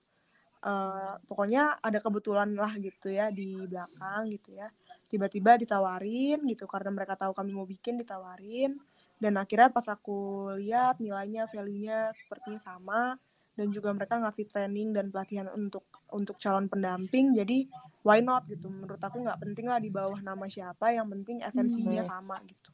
[0.63, 4.69] uh, pokoknya ada kebetulan lah gitu ya di belakang gitu ya.
[5.07, 8.79] Tiba-tiba ditawarin gitu karena mereka tahu kami mau bikin ditawarin.
[9.19, 13.19] Dan akhirnya pas aku lihat nilainya value-nya sepertinya sama
[13.59, 15.83] dan juga mereka ngasih training dan pelatihan untuk
[16.15, 17.67] untuk calon pendamping jadi
[18.07, 18.71] why not gitu.
[18.71, 22.11] Menurut aku nggak penting lah di bawah nama siapa yang penting esensinya hmm.
[22.11, 22.71] sama gitu.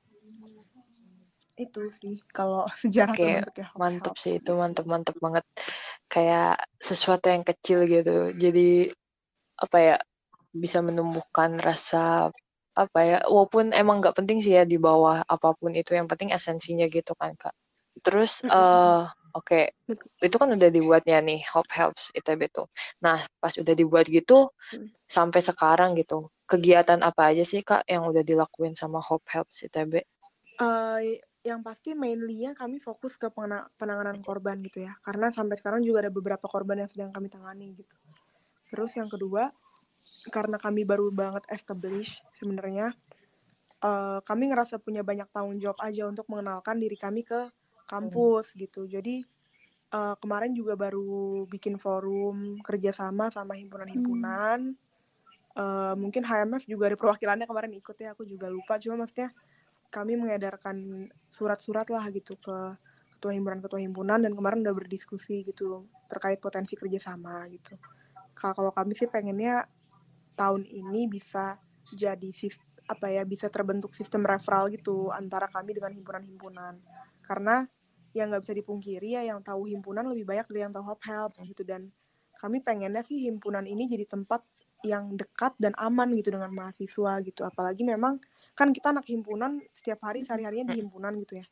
[1.57, 3.41] Itu sih kalau sejarah okay.
[3.41, 5.45] terbentuknya mantep sih itu mantep mantep banget
[6.15, 8.31] kayak sesuatu yang kecil gitu.
[8.39, 8.95] Jadi
[9.59, 9.97] apa ya
[10.55, 12.31] bisa menumbuhkan rasa
[12.75, 16.31] apa ya walaupun emang nggak penting sih ya di bawah apa pun itu yang penting
[16.31, 17.55] esensinya gitu kan kak.
[18.03, 19.65] Terus uh, oke okay,
[20.23, 22.67] itu kan udah dibuatnya nih Hope Helps ITB tuh.
[23.03, 25.07] Nah pas udah dibuat gitu mm.
[25.07, 30.05] sampai sekarang gitu kegiatan apa aja sih kak yang udah dilakuin sama Hope Helps ITB
[30.61, 31.01] uh,
[31.45, 33.29] yang pasti mainly-nya kami fokus ke
[33.77, 34.97] penanganan korban gitu ya.
[35.05, 37.95] Karena sampai sekarang juga ada beberapa korban yang sedang kami tangani gitu.
[38.73, 39.53] Terus yang kedua
[40.33, 42.97] karena kami baru banget establish sebenarnya
[43.85, 47.53] uh, kami ngerasa punya banyak tanggung jawab aja untuk mengenalkan diri kami ke
[47.85, 48.57] kampus hmm.
[48.65, 48.89] gitu.
[48.89, 49.21] Jadi
[49.93, 54.73] uh, kemarin juga baru bikin forum kerjasama sama himpunan-himpunan.
[54.73, 55.61] Hmm.
[55.61, 58.81] uh, mungkin HMF juga ada perwakilannya kemarin ikut ya aku juga lupa.
[58.81, 59.29] Cuma maksudnya
[59.95, 62.75] kami mengedarkan surat-surat lah gitu ke
[63.15, 67.79] ketua himpunan-ketua himpunan dan kemarin udah berdiskusi gitu terkait potensi kerjasama gitu.
[68.35, 69.71] Kalau kami sih pengennya
[70.35, 71.57] tahun ini bisa
[71.95, 72.29] jadi
[72.85, 76.83] apa ya bisa terbentuk sistem referral gitu antara kami dengan himpunan-himpunan.
[77.25, 77.65] Karena
[78.13, 81.39] yang nggak bisa dipungkiri ya yang tahu himpunan lebih banyak dari yang tahu Hop Help
[81.47, 81.63] gitu.
[81.65, 81.89] Dan
[82.37, 84.45] kami pengennya sih himpunan ini jadi tempat
[84.85, 87.41] yang dekat dan aman gitu dengan mahasiswa gitu.
[87.41, 88.21] Apalagi memang
[88.55, 91.47] kan kita anak himpunan setiap hari sehari-harinya di himpunan gitu ya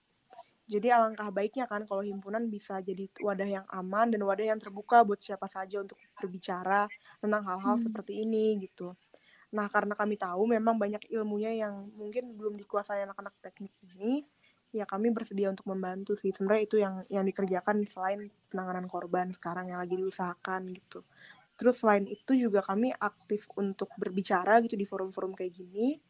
[0.71, 5.03] jadi alangkah baiknya kan kalau himpunan bisa jadi wadah yang aman dan wadah yang terbuka
[5.03, 6.87] buat siapa saja untuk berbicara
[7.19, 7.85] tentang hal-hal hmm.
[7.91, 8.95] seperti ini gitu.
[9.53, 14.25] Nah, karena kami tahu memang banyak ilmunya yang mungkin belum dikuasai anak-anak teknik ini,
[14.73, 16.33] ya kami bersedia untuk membantu sih.
[16.33, 21.05] Sebenarnya itu yang yang dikerjakan selain penanganan korban sekarang yang lagi diusahakan gitu.
[21.61, 26.01] Terus selain itu juga kami aktif untuk berbicara gitu di forum-forum kayak gini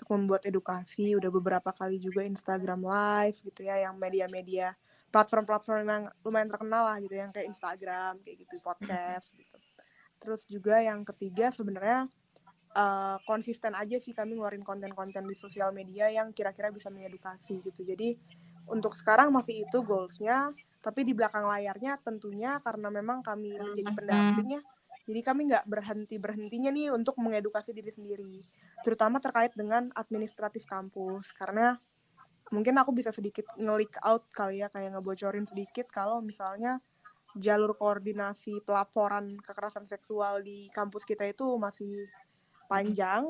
[0.00, 4.72] untuk membuat edukasi udah beberapa kali juga Instagram live gitu ya yang media-media
[5.12, 9.60] platform-platform yang lumayan terkenal lah gitu yang kayak Instagram kayak gitu podcast gitu.
[10.16, 12.08] Terus juga yang ketiga sebenarnya
[12.72, 17.84] uh, konsisten aja sih kami ngeluarin konten-konten di sosial media yang kira-kira bisa mengedukasi gitu.
[17.84, 18.16] Jadi
[18.72, 24.60] untuk sekarang masih itu goalsnya tapi di belakang layarnya tentunya karena memang kami menjadi pendampingnya
[25.04, 28.34] jadi kami nggak berhenti berhentinya nih untuk mengedukasi diri sendiri
[28.80, 31.32] terutama terkait dengan administratif kampus.
[31.36, 31.76] Karena
[32.50, 36.82] mungkin aku bisa sedikit ngelik out kali ya kayak ngebocorin sedikit kalau misalnya
[37.38, 42.10] jalur koordinasi pelaporan kekerasan seksual di kampus kita itu masih
[42.66, 43.22] panjang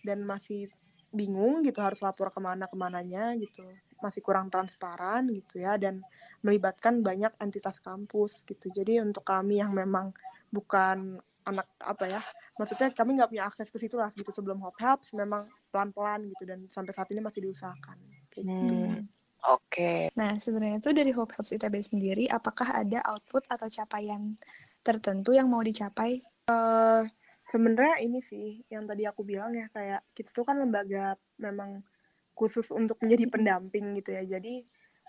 [0.00, 0.72] dan masih
[1.12, 3.64] bingung gitu harus lapor ke mana ke mananya gitu.
[4.00, 6.00] Masih kurang transparan gitu ya dan
[6.40, 8.72] melibatkan banyak entitas kampus gitu.
[8.72, 10.12] Jadi untuk kami yang memang
[10.48, 12.20] bukan anak apa ya
[12.58, 16.42] maksudnya kami nggak punya akses ke situ lah gitu sebelum Hope Helps memang pelan-pelan gitu
[16.48, 17.96] dan sampai saat ini masih diusahakan.
[18.32, 18.48] Gitu.
[18.48, 19.06] Hmm.
[19.46, 19.70] Oke.
[19.70, 20.00] Okay.
[20.16, 24.34] Nah sebenarnya tuh dari Hope Helps ITB sendiri, apakah ada output atau capaian
[24.80, 26.24] tertentu yang mau dicapai?
[26.48, 27.04] Uh,
[27.52, 31.84] sebenarnya ini sih yang tadi aku bilang ya kayak kita tuh kan lembaga memang
[32.36, 34.24] khusus untuk menjadi pendamping gitu ya.
[34.24, 34.64] Jadi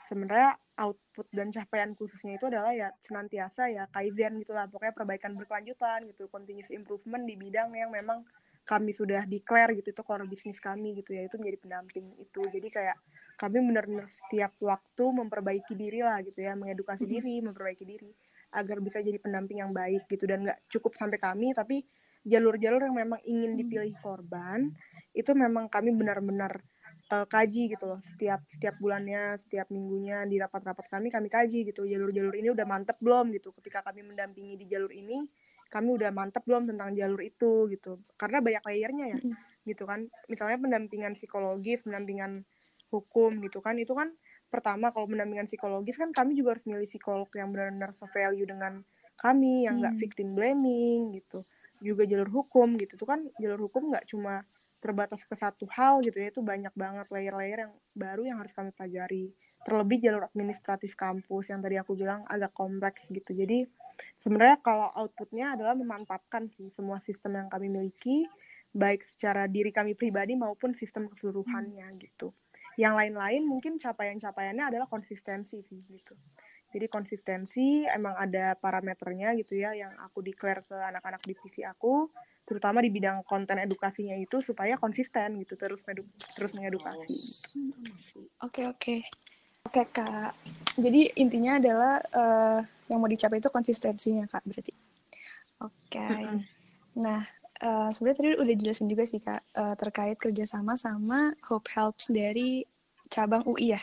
[0.07, 6.07] sebenarnya output dan capaian khususnya itu adalah ya senantiasa ya kaizen gitulah pokoknya perbaikan berkelanjutan
[6.07, 8.23] gitu continuous improvement di bidang yang memang
[8.67, 11.23] kami sudah declare gitu itu core bisnis kami gitu ya.
[11.23, 12.41] Itu menjadi pendamping itu.
[12.51, 12.99] Jadi kayak
[13.39, 16.51] kami benar-benar setiap waktu memperbaiki diri lah gitu ya.
[16.59, 18.11] Mengedukasi diri memperbaiki diri
[18.51, 20.27] agar bisa jadi pendamping yang baik gitu.
[20.27, 21.87] Dan nggak cukup sampai kami tapi
[22.27, 24.75] jalur-jalur yang memang ingin dipilih korban
[25.15, 26.59] itu memang kami benar-benar
[27.11, 27.99] uh, kaji gitu loh.
[28.03, 31.87] Setiap setiap bulannya setiap minggunya di rapat-rapat kami kami kaji gitu.
[31.87, 33.55] Jalur-jalur ini udah mantep belum gitu.
[33.55, 35.23] Ketika kami mendampingi di jalur ini
[35.67, 37.99] kami udah mantep belum tentang jalur itu gitu.
[38.15, 39.19] Karena banyak layernya ya
[39.67, 40.07] gitu kan.
[40.31, 42.43] Misalnya pendampingan psikologis pendampingan
[42.91, 43.75] hukum gitu kan.
[43.79, 44.11] Itu kan
[44.47, 48.83] pertama kalau pendampingan psikologis kan kami juga harus milih psikolog yang benar-benar sevalue dengan
[49.17, 50.03] kami yang nggak hmm.
[50.03, 51.43] victim blaming gitu.
[51.83, 52.95] Juga jalur hukum gitu.
[52.95, 57.07] Tuh kan jalur hukum nggak cuma terbatas ke satu hal gitu ya itu banyak banget
[57.09, 59.33] layer-layer yang baru yang harus kami pelajari.
[59.65, 63.33] Terlebih jalur administratif kampus yang tadi aku bilang agak kompleks gitu.
[63.33, 63.65] Jadi
[64.21, 68.29] sebenarnya kalau outputnya adalah memantapkan sih semua sistem yang kami miliki
[68.71, 72.31] baik secara diri kami pribadi maupun sistem keseluruhannya gitu.
[72.77, 76.13] Yang lain-lain mungkin capaian-capaiannya adalah konsistensi sih gitu
[76.77, 82.05] Jadi konsistensi emang ada parameternya gitu ya yang aku declare ke anak-anak divisi aku,
[82.45, 85.81] terutama di bidang konten edukasinya itu supaya konsisten gitu terus
[86.37, 87.09] terus mengedukasi.
[88.45, 89.01] Oke oke.
[89.65, 90.37] Oke kak.
[90.77, 94.71] Jadi intinya adalah uh, yang mau dicapai itu konsistensinya kak berarti.
[95.65, 95.97] Oke.
[95.97, 96.23] Okay.
[97.01, 97.25] Nah
[97.65, 102.63] uh, sebenarnya tadi udah jelasin juga sih kak uh, terkait kerjasama sama Hope Helps dari
[103.09, 103.81] cabang UI ya.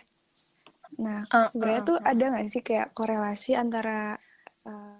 [1.00, 2.04] Nah, uh, sebenarnya uh, tuh uh.
[2.04, 4.18] ada nggak sih kayak korelasi antara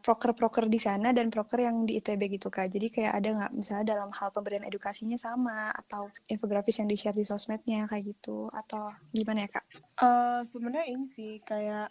[0.04, 2.68] proker-proker uh, di sana dan proker yang di ITB gitu kak.
[2.68, 7.16] Jadi kayak ada nggak misalnya dalam hal pemberian edukasinya sama atau infografis yang di share
[7.16, 9.64] di sosmednya kayak gitu atau gimana ya kak?
[9.96, 11.88] Uh, sebenarnya ini sih kayak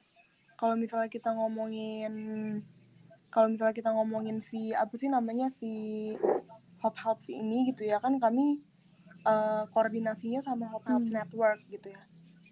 [0.53, 2.13] kalau misalnya kita ngomongin
[3.33, 5.73] kalau misalnya kita ngomongin si apa sih namanya si
[6.85, 8.61] Hop Helps ini gitu ya kan kami
[9.25, 11.17] uh, koordinasinya sama Hop Helps hmm.
[11.17, 12.01] Network gitu ya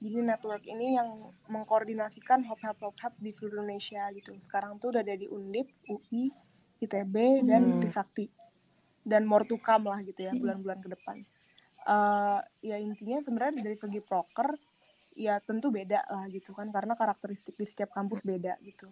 [0.02, 4.90] jadi network ini yang mengkoordinasikan hop hop hop hop di seluruh Indonesia gitu sekarang tuh
[4.90, 6.34] udah ada di Undip UI
[6.82, 7.80] ITB dan hmm.
[7.86, 8.26] Trisakti
[9.06, 10.42] dan more to come lah gitu ya hmm.
[10.42, 11.18] bulan-bulan ke depan
[11.86, 14.58] uh, ya intinya sebenarnya dari segi proker
[15.14, 18.90] ya tentu beda lah gitu kan karena karakteristik di setiap kampus beda gitu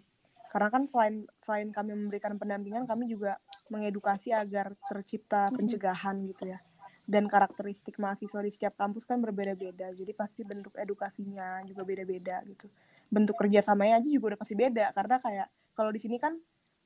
[0.50, 3.38] karena kan selain selain kami memberikan pendampingan kami juga
[3.70, 5.58] mengedukasi agar tercipta hmm.
[5.58, 6.58] pencegahan gitu ya
[7.06, 9.90] dan karakteristik mahasiswa di setiap kampus kan berbeda-beda.
[9.92, 12.70] Jadi pasti bentuk edukasinya juga beda-beda gitu.
[13.10, 14.94] Bentuk kerjasamanya aja juga udah pasti beda.
[14.94, 16.38] Karena kayak kalau di sini kan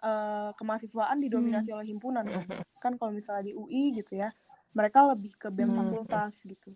[0.05, 1.77] uh, kemahasiswaan didominasi hmm.
[1.77, 2.24] oleh himpunan.
[2.24, 2.44] Kan,
[2.85, 4.33] kan kalau misalnya di UI gitu ya
[4.74, 5.79] mereka lebih ke bem hmm.
[5.79, 6.74] fakultas gitu.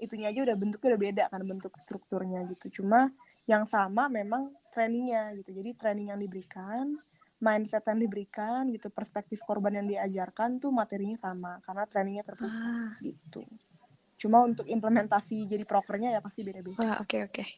[0.00, 2.80] Itunya aja udah bentuknya udah beda kan bentuk strukturnya gitu.
[2.80, 3.12] Cuma
[3.48, 5.56] yang sama memang trainingnya gitu.
[5.56, 6.96] Jadi training yang diberikan
[7.40, 12.92] mindset yang diberikan gitu perspektif korban yang diajarkan tuh materinya sama karena trainingnya terpusat ah.
[13.00, 13.42] gitu
[14.20, 17.48] cuma untuk implementasi jadi prokernya ya pasti beda-beda oke oke okay.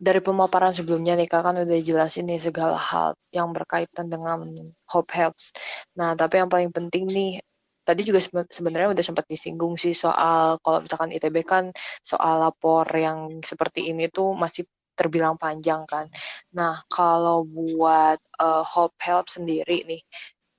[0.00, 4.56] dari pemaparan sebelumnya nih kak kan udah jelasin nih segala hal yang berkaitan dengan
[4.88, 5.52] hope helps
[5.92, 7.44] nah tapi yang paling penting nih
[7.86, 8.18] tadi juga
[8.50, 11.70] sebenarnya udah sempat disinggung sih soal kalau misalkan ITB kan
[12.02, 14.66] soal lapor yang seperti ini tuh masih
[14.96, 16.08] terbilang panjang kan.
[16.56, 20.02] Nah, kalau buat uh, Hope Help sendiri nih,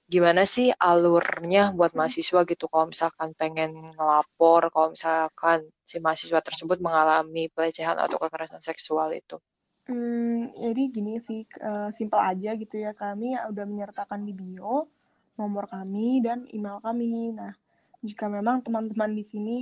[0.08, 2.00] gimana sih alurnya buat hmm.
[2.00, 8.64] mahasiswa gitu kalau misalkan pengen ngelapor, kalau misalkan si mahasiswa tersebut mengalami pelecehan atau kekerasan
[8.64, 9.36] seksual itu?
[9.88, 12.92] Hmm, jadi gini sih, uh, simpel aja gitu ya.
[12.96, 14.88] Kami udah menyertakan di bio
[15.40, 17.32] nomor kami dan email kami.
[17.32, 17.56] Nah,
[18.04, 19.58] jika memang teman-teman di sini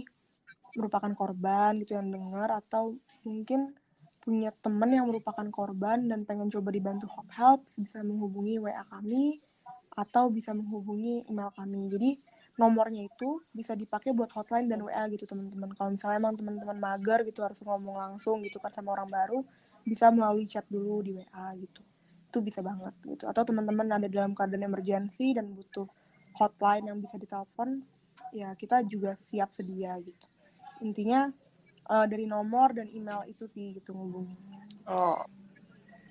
[0.75, 3.73] merupakan korban gitu yang dengar atau mungkin
[4.25, 9.37] punya teman yang merupakan korban dan pengen coba dibantu Hop Help, bisa menghubungi WA kami
[9.93, 11.85] atau bisa menghubungi email kami.
[11.93, 12.09] Jadi
[12.57, 15.77] nomornya itu bisa dipakai buat hotline dan WA gitu teman-teman.
[15.77, 19.39] Kalau misalnya emang teman-teman mager gitu harus ngomong langsung gitu kan sama orang baru,
[19.85, 21.85] bisa melalui chat dulu di WA gitu.
[22.33, 23.29] Itu bisa banget gitu.
[23.29, 25.85] Atau teman-teman ada dalam keadaan emergency dan butuh
[26.35, 27.85] hotline yang bisa ditelepon,
[28.33, 30.27] ya kita juga siap sedia gitu.
[30.83, 31.31] Intinya
[31.89, 34.61] uh, dari nomor dan email itu sih gitu menghubunginya.
[34.89, 35.21] Oh.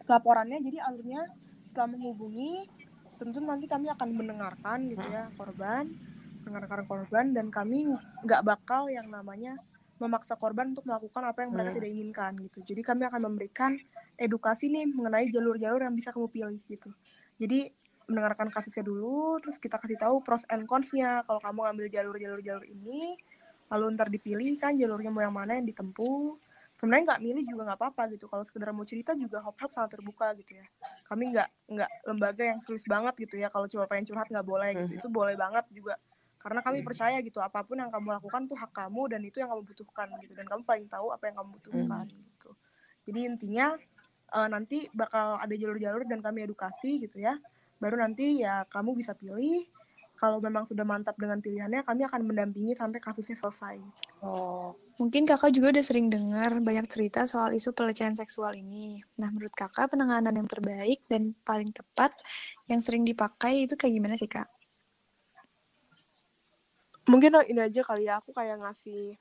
[0.05, 1.25] Laporannya jadi alurnya
[1.71, 2.69] setelah menghubungi
[3.17, 5.91] tentu nanti kami akan mendengarkan gitu ya korban,
[6.43, 7.89] mendengarkan korban dan kami
[8.27, 9.57] nggak bakal yang namanya
[10.03, 11.79] memaksa korban untuk melakukan apa yang mereka hmm.
[11.79, 12.59] tidak inginkan gitu.
[12.67, 13.79] Jadi kami akan memberikan
[14.19, 16.91] edukasi nih mengenai jalur-jalur yang bisa kamu pilih gitu.
[17.39, 17.71] Jadi
[18.05, 21.25] mendengarkan kasusnya dulu, terus kita kasih tahu pros and cons-nya.
[21.25, 23.17] Kalau kamu ambil jalur-jalur jalur ini,
[23.73, 26.37] lalu ntar dipilih kan jalurnya mau yang mana yang ditempuh.
[26.75, 28.27] Sebenarnya nggak milih juga nggak apa-apa gitu.
[28.29, 30.67] Kalau sekedar mau cerita juga hop hop sangat terbuka gitu ya.
[31.07, 33.49] Kami nggak nggak lembaga yang serius banget gitu ya.
[33.49, 34.93] Kalau cuma pengen curhat nggak boleh gitu.
[34.93, 35.01] Hmm.
[35.01, 35.95] itu boleh banget juga.
[36.43, 36.89] Karena kami hmm.
[36.91, 40.09] percaya gitu apa pun yang kamu lakukan tuh hak kamu dan itu yang kamu butuhkan
[40.21, 40.33] gitu.
[40.37, 42.21] Dan kamu paling tahu apa yang kamu butuhkan hmm.
[42.37, 42.51] gitu.
[43.05, 43.67] Jadi intinya
[44.35, 47.39] uh, nanti bakal ada jalur-jalur dan kami edukasi gitu ya.
[47.79, 49.65] Baru nanti ya kamu bisa pilih
[50.15, 53.83] kalau memang sudah mantap dengan pilihannya, kami akan mendampingi sampai kasusnya selesai.
[54.23, 54.73] Oh.
[54.95, 59.03] Mungkin kakak juga udah sering dengar banyak cerita soal isu pelecehan seksual ini.
[59.19, 62.15] Nah, menurut kakak penanganan yang terbaik dan paling tepat
[62.71, 64.47] yang sering dipakai itu kayak gimana sih kak?
[67.11, 69.19] Mungkin ini aja kali ya, aku kayak ngasih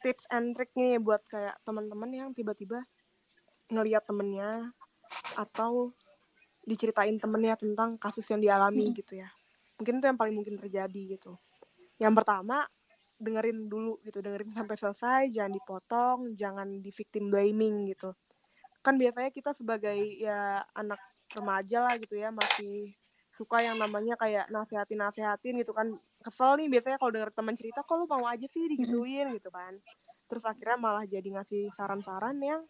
[0.00, 2.82] tips and trick nih buat kayak teman-teman yang tiba-tiba
[3.68, 4.72] ngelihat temennya
[5.36, 5.92] atau
[6.66, 8.96] diceritain temennya tentang kasus yang dialami hmm.
[8.98, 9.30] gitu ya
[9.76, 11.36] mungkin itu yang paling mungkin terjadi gitu.
[12.00, 12.64] Yang pertama
[13.16, 14.20] dengerin dulu gitu.
[14.20, 18.12] Dengerin sampai selesai jangan dipotong jangan di victim blaming gitu.
[18.84, 21.00] Kan biasanya kita sebagai ya anak
[21.36, 22.96] remaja lah gitu ya masih
[23.36, 25.96] suka yang namanya kayak nasehatin nasehatin gitu kan.
[26.24, 29.30] Kesel nih biasanya kalau denger teman cerita kok lu mau aja sih digituin?
[29.36, 29.76] gitu kan.
[30.26, 32.64] Terus akhirnya malah jadi ngasih saran-saran yang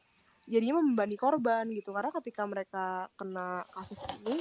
[0.46, 1.94] jadinya membebani korban gitu.
[1.94, 2.84] Karena ketika mereka
[3.16, 4.36] kena kasus ini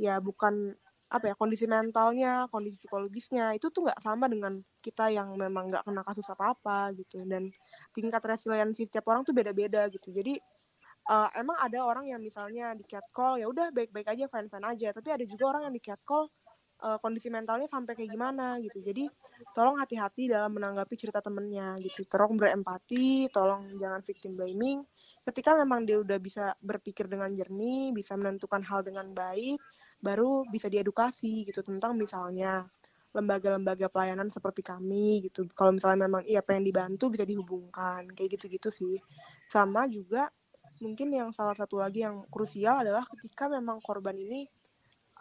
[0.00, 0.76] ya bukan
[1.06, 5.86] apa ya kondisi mentalnya kondisi psikologisnya itu tuh nggak sama dengan kita yang memang nggak
[5.86, 7.22] kena kasus apa apa gitu.
[7.22, 7.50] Dan
[7.94, 10.10] tingkat resiliensi setiap orang tuh beda-beda gitu.
[10.10, 10.34] Jadi
[11.10, 14.88] uh, emang ada orang yang misalnya di catcall ya udah baik-baik aja fine aja.
[14.90, 16.26] Tapi ada juga orang yang di catcall
[16.82, 18.82] uh, kondisi mentalnya sampai kayak gimana gitu.
[18.82, 19.06] Jadi
[19.54, 22.02] tolong hati-hati dalam menanggapi cerita temennya gitu.
[22.10, 24.82] Tolong berempati tolong jangan victim blaming.
[25.22, 29.58] Ketika memang dia udah bisa berpikir dengan jernih bisa menentukan hal dengan baik
[30.00, 32.68] baru bisa diedukasi gitu tentang misalnya
[33.16, 35.48] lembaga-lembaga pelayanan seperti kami gitu.
[35.56, 39.00] Kalau misalnya memang iya pengen dibantu bisa dihubungkan kayak gitu-gitu sih.
[39.48, 40.28] Sama juga
[40.84, 44.44] mungkin yang salah satu lagi yang krusial adalah ketika memang korban ini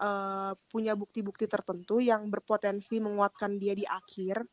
[0.04, 4.44] uh, punya bukti-bukti tertentu yang berpotensi menguatkan dia di akhir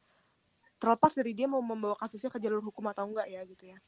[0.78, 3.78] terlepas dari dia mau membawa kasusnya ke jalur hukum atau enggak ya gitu ya.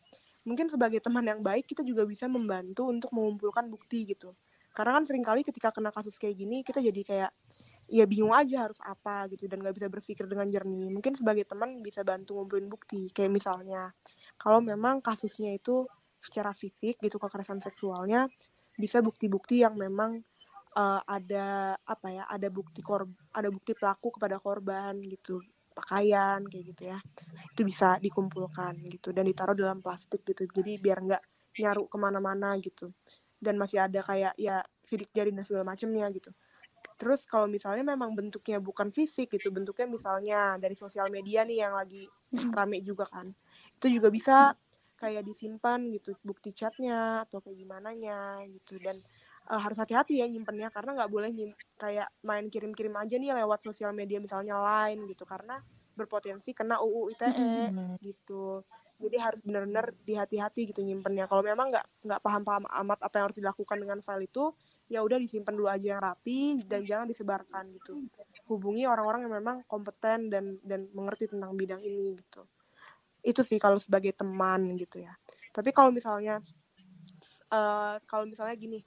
[0.42, 4.34] Mungkin sebagai teman yang baik kita juga bisa membantu untuk mengumpulkan bukti gitu
[4.74, 7.32] karena kan sering kali ketika kena kasus kayak gini kita jadi kayak
[7.88, 10.88] ya bingung aja harus apa gitu dan nggak bisa berpikir dengan jernih.
[10.90, 13.92] Mungkin sebagai teman bisa bantu ngumpulin bukti kayak misalnya
[14.40, 15.84] kalau memang kasusnya itu
[16.18, 18.26] secara fisik gitu kekerasan seksualnya
[18.74, 20.24] bisa bukti-bukti yang memang
[20.74, 23.04] uh, ada apa ya ada bukti kor
[23.36, 25.38] ada bukti pelaku kepada korban gitu
[25.76, 26.98] pakaian kayak gitu ya.
[27.52, 30.48] Itu bisa dikumpulkan gitu dan ditaruh dalam plastik gitu.
[30.48, 31.22] Jadi biar nggak
[31.54, 32.90] nyaru ke mana-mana gitu
[33.44, 36.32] dan masih ada kayak ya sidik jari dan segala macamnya gitu.
[36.96, 41.76] Terus kalau misalnya memang bentuknya bukan fisik gitu bentuknya misalnya dari sosial media nih yang
[41.76, 42.08] lagi
[42.56, 43.28] rame juga kan
[43.76, 44.36] itu juga bisa
[44.96, 48.80] kayak disimpan gitu bukti chatnya atau kayak gimana nya gitu.
[48.80, 48.96] Dan
[49.52, 53.60] uh, harus hati-hati ya nyimpennya karena nggak boleh nyim kayak main kirim-kirim aja nih lewat
[53.60, 55.60] sosial media misalnya lain gitu karena
[55.94, 57.70] berpotensi kena UU ITE
[58.02, 61.26] gitu jadi harus benar-benar dihati-hati gitu nyimpennya.
[61.26, 64.54] Kalau memang nggak nggak paham-paham amat apa yang harus dilakukan dengan file itu
[64.86, 68.06] ya udah disimpan dulu aja yang rapi dan jangan disebarkan gitu.
[68.46, 72.46] Hubungi orang-orang yang memang kompeten dan dan mengerti tentang bidang ini gitu.
[73.24, 75.12] Itu sih kalau sebagai teman gitu ya.
[75.50, 76.38] Tapi kalau misalnya
[77.50, 78.80] uh, kalau misalnya gini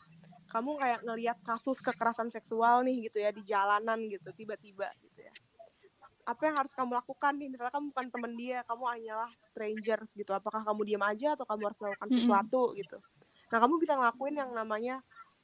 [0.48, 4.88] kamu kayak ngelihat kasus kekerasan seksual nih gitu ya di jalanan gitu tiba-tiba
[6.28, 7.48] apa yang harus kamu lakukan nih?
[7.48, 10.32] Misalnya kamu bukan teman dia kamu hanyalah strangers gitu.
[10.36, 12.80] Apakah kamu diam aja atau kamu harus melakukan sesuatu mm -hmm.
[12.84, 12.98] gitu?
[13.48, 14.96] Nah kamu bisa ngelakuin yang namanya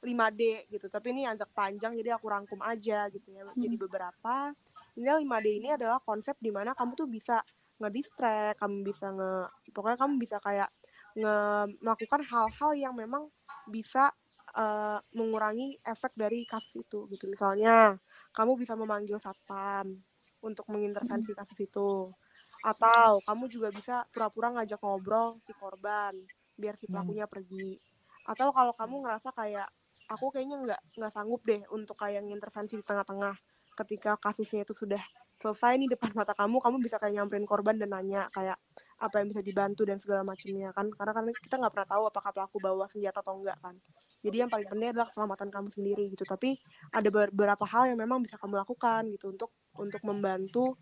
[0.04, 0.86] 5D gitu.
[0.92, 3.48] Tapi ini agak panjang jadi aku rangkum aja gitu ya.
[3.48, 3.56] Mm.
[3.56, 4.52] jadi beberapa.
[4.94, 7.40] Ini 5D ini adalah konsep di mana kamu tuh bisa
[7.74, 9.32] ngedistract kamu bisa nge
[9.74, 10.70] pokoknya kamu bisa kayak
[11.18, 11.36] nge
[11.82, 13.26] melakukan hal-hal yang memang
[13.66, 14.14] bisa
[14.54, 17.24] uh, mengurangi efek dari kasus itu gitu.
[17.26, 17.96] Misalnya
[18.36, 19.98] kamu bisa memanggil satpam
[20.44, 22.12] untuk mengintervensi kasus itu.
[22.60, 26.12] Atau kamu juga bisa pura-pura ngajak ngobrol si korban
[26.60, 27.80] biar si pelakunya pergi.
[28.28, 29.68] Atau kalau kamu ngerasa kayak
[30.12, 33.34] aku kayaknya nggak nggak sanggup deh untuk kayak ngintervensi di tengah-tengah
[33.74, 35.00] ketika kasusnya itu sudah
[35.42, 38.56] selesai nih depan mata kamu kamu bisa kayak nyamperin korban dan nanya kayak
[39.00, 39.82] apa yang bisa dibantu?
[39.84, 40.88] dan segala macamnya kan.
[40.92, 43.76] Karena kan kita nggak pernah tahu apakah pelaku bawa senjata atau enggak kan
[44.24, 46.56] jadi yang paling penting adalah keselamatan kamu sendiri gitu tapi
[46.90, 50.80] ada beberapa hal yang memang bisa kamu lakukan gitu untuk untuk membantu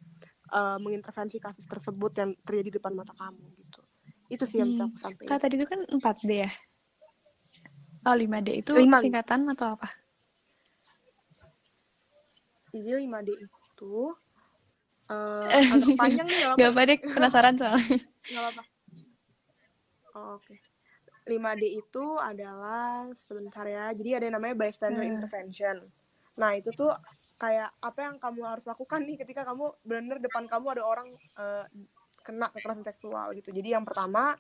[0.54, 3.82] uh, mengintervensi kasus tersebut yang terjadi di depan mata kamu gitu
[4.32, 5.28] itu sih yang bisa aku sampaikan.
[5.28, 6.50] Kalau tadi itu kan 4D ya?
[8.08, 9.04] Oh 5D itu 5.
[9.04, 9.88] singkatan atau apa?
[12.72, 13.94] Ini 5D itu
[15.12, 18.00] uh, agak panjang nih Gak apa deh, penasaran soalnya.
[18.24, 18.62] Gak apa-apa.
[20.16, 20.56] Oh, Oke.
[20.56, 20.71] Okay.
[21.36, 23.92] 5D itu adalah sebentar ya.
[23.96, 25.12] Jadi ada yang namanya bystander hmm.
[25.16, 25.76] intervention.
[26.36, 26.92] Nah, itu tuh
[27.36, 31.66] kayak apa yang kamu harus lakukan nih ketika kamu benar-benar depan kamu ada orang uh,
[32.22, 33.50] kena kekerasan seksual gitu.
[33.50, 34.38] Jadi yang pertama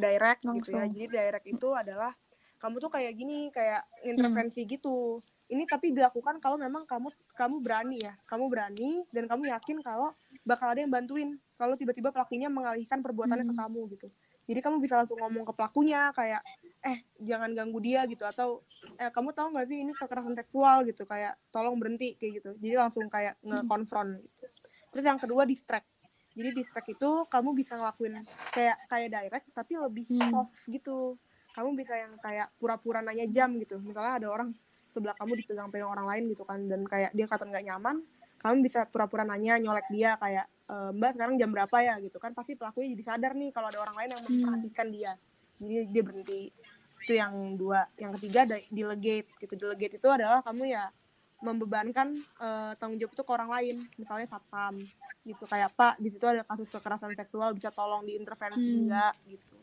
[0.00, 0.56] direct Langsung.
[0.62, 0.84] gitu ya.
[0.88, 2.12] Jadi direct itu adalah
[2.58, 4.70] kamu tuh kayak gini, kayak intervensi hmm.
[4.72, 5.20] gitu.
[5.48, 8.16] Ini tapi dilakukan kalau memang kamu kamu berani ya.
[8.24, 10.16] Kamu berani dan kamu yakin kalau
[10.48, 13.52] bakal ada yang bantuin kalau tiba-tiba pelakunya mengalihkan perbuatannya hmm.
[13.52, 14.08] ke kamu gitu.
[14.48, 16.40] Jadi kamu bisa langsung ngomong ke pelakunya kayak
[16.80, 18.24] eh jangan ganggu dia gitu.
[18.24, 18.64] Atau
[18.96, 21.04] eh kamu tahu nggak sih ini kekerasan seksual gitu.
[21.04, 22.50] Kayak tolong berhenti kayak gitu.
[22.56, 24.44] Jadi langsung kayak nge-confront gitu.
[24.96, 25.86] Terus yang kedua distract.
[26.32, 28.24] Jadi distract itu kamu bisa ngelakuin
[28.56, 30.32] kayak kayak direct tapi lebih hmm.
[30.32, 31.20] soft gitu.
[31.52, 33.76] Kamu bisa yang kayak pura-pura nanya jam gitu.
[33.84, 34.56] Misalnya ada orang
[34.96, 36.64] sebelah kamu dipegang-pegang orang lain gitu kan.
[36.64, 38.00] Dan kayak dia kata nggak nyaman
[38.38, 41.94] kamu bisa pura-pura nanya nyolek dia kayak e, mbak sekarang jam berapa ya?
[41.98, 44.30] Gitu kan pasti pelakunya jadi sadar nih kalau ada orang lain yang hmm.
[44.30, 45.12] memperhatikan dia.
[45.58, 46.42] Jadi dia berhenti.
[47.02, 47.88] Itu yang dua.
[47.96, 49.54] Yang ketiga ada delegate gitu.
[49.56, 50.84] Delegate itu adalah kamu ya
[51.38, 53.76] membebankan uh, tanggung jawab itu ke orang lain.
[53.96, 54.74] Misalnya satpam
[55.24, 55.44] gitu.
[55.48, 58.80] Kayak pak di situ ada kasus kekerasan seksual bisa tolong diintervensi hmm.
[58.86, 59.56] enggak gitu.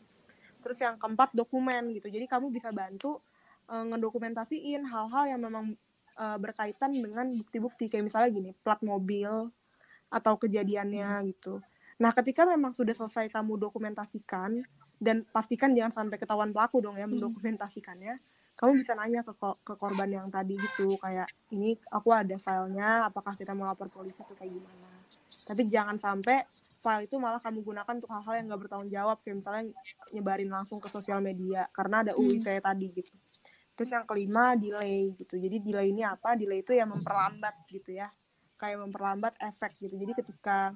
[0.66, 2.10] Terus yang keempat dokumen gitu.
[2.10, 3.22] Jadi kamu bisa bantu
[3.70, 5.78] uh, ngedokumentasiin hal-hal yang memang
[6.18, 7.86] uh, berkaitan dengan bukti-bukti.
[7.86, 9.54] Kayak misalnya gini plat mobil
[10.10, 11.24] atau kejadiannya hmm.
[11.34, 11.54] gitu
[11.96, 14.60] nah ketika memang sudah selesai kamu dokumentasikan
[14.96, 17.16] dan pastikan jangan sampai ketahuan pelaku dong ya hmm.
[17.16, 18.20] mendokumentasikannya
[18.56, 23.36] kamu bisa nanya ke ke korban yang tadi gitu kayak ini aku ada filenya apakah
[23.36, 24.88] kita mau lapor polisi atau kayak gimana
[25.44, 26.40] tapi jangan sampai
[26.80, 29.62] file itu malah kamu gunakan untuk hal-hal yang nggak bertanggung jawab kayak misalnya
[30.14, 32.64] nyebarin langsung ke sosial media karena ada UIT hmm.
[32.64, 33.12] tadi gitu
[33.76, 38.08] terus yang kelima delay gitu jadi delay ini apa delay itu yang memperlambat gitu ya
[38.56, 39.94] kayak memperlambat efek gitu.
[39.96, 40.72] Jadi ketika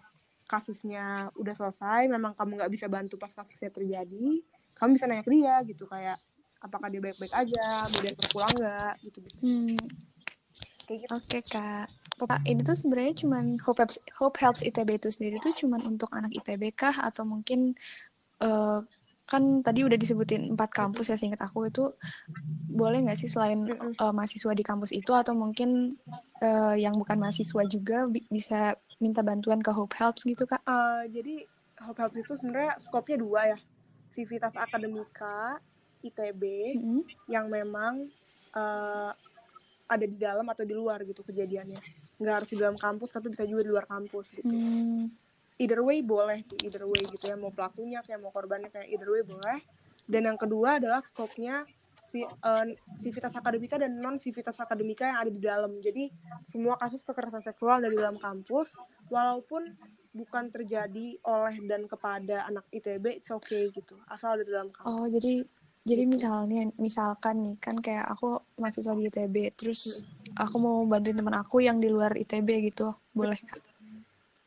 [0.50, 4.42] kasusnya udah selesai memang kamu nggak bisa bantu pas kasusnya terjadi
[4.74, 6.18] kamu bisa nanya ke dia gitu kayak
[6.60, 7.66] apakah dia baik-baik aja?
[7.92, 8.94] Mau dia pulang nggak?
[9.04, 9.36] Gitu gitu.
[9.44, 9.76] Hmm.
[10.88, 11.06] gitu.
[11.12, 11.88] Oke okay, kak.
[12.20, 16.12] Pak, ini tuh sebenarnya cuman Hope Helps, Hope Helps ITB itu sendiri tuh cuman untuk
[16.12, 16.92] anak ITB kah?
[17.00, 17.72] Atau mungkin
[18.44, 18.84] uh,
[19.30, 21.94] kan tadi udah disebutin empat kampus ya seingat aku itu
[22.66, 23.62] boleh nggak sih selain
[24.02, 25.94] uh, mahasiswa di kampus itu atau mungkin
[26.42, 30.58] uh, yang bukan mahasiswa juga bi bisa minta bantuan ke Hope Helps gitu kak?
[30.66, 31.46] Uh, jadi
[31.86, 33.58] Hope Helps itu sebenarnya skopnya dua ya,
[34.10, 35.62] Civitas Akademika
[36.02, 36.42] ITB
[36.74, 37.02] mm -hmm.
[37.30, 38.10] yang memang
[38.58, 39.14] uh,
[39.90, 41.82] ada di dalam atau di luar gitu kejadiannya
[42.22, 45.29] nggak harus di dalam kampus tapi bisa juga di luar kampus gitu mm.
[45.60, 47.36] Either way boleh either way gitu ya.
[47.36, 49.60] Mau pelakunya kayak mau korbannya kayak either way boleh.
[50.08, 51.68] Dan yang kedua adalah skopnya
[52.10, 52.66] si uh,
[52.98, 55.72] sivitas akademika dan non sivitas akademika yang ada di dalam.
[55.78, 56.10] Jadi
[56.48, 58.72] semua kasus kekerasan seksual dari dalam kampus.
[59.12, 59.76] Walaupun
[60.10, 63.94] bukan terjadi oleh dan kepada anak ITB it's okay gitu.
[64.10, 64.90] Asal ada di dalam kampus.
[64.90, 65.46] Oh jadi
[65.86, 66.12] jadi gitu.
[66.12, 70.02] misalnya misalkan nih kan kayak aku masih di ITB terus
[70.34, 72.90] aku mau bantuin teman aku yang di luar ITB gitu.
[73.14, 73.38] Boleh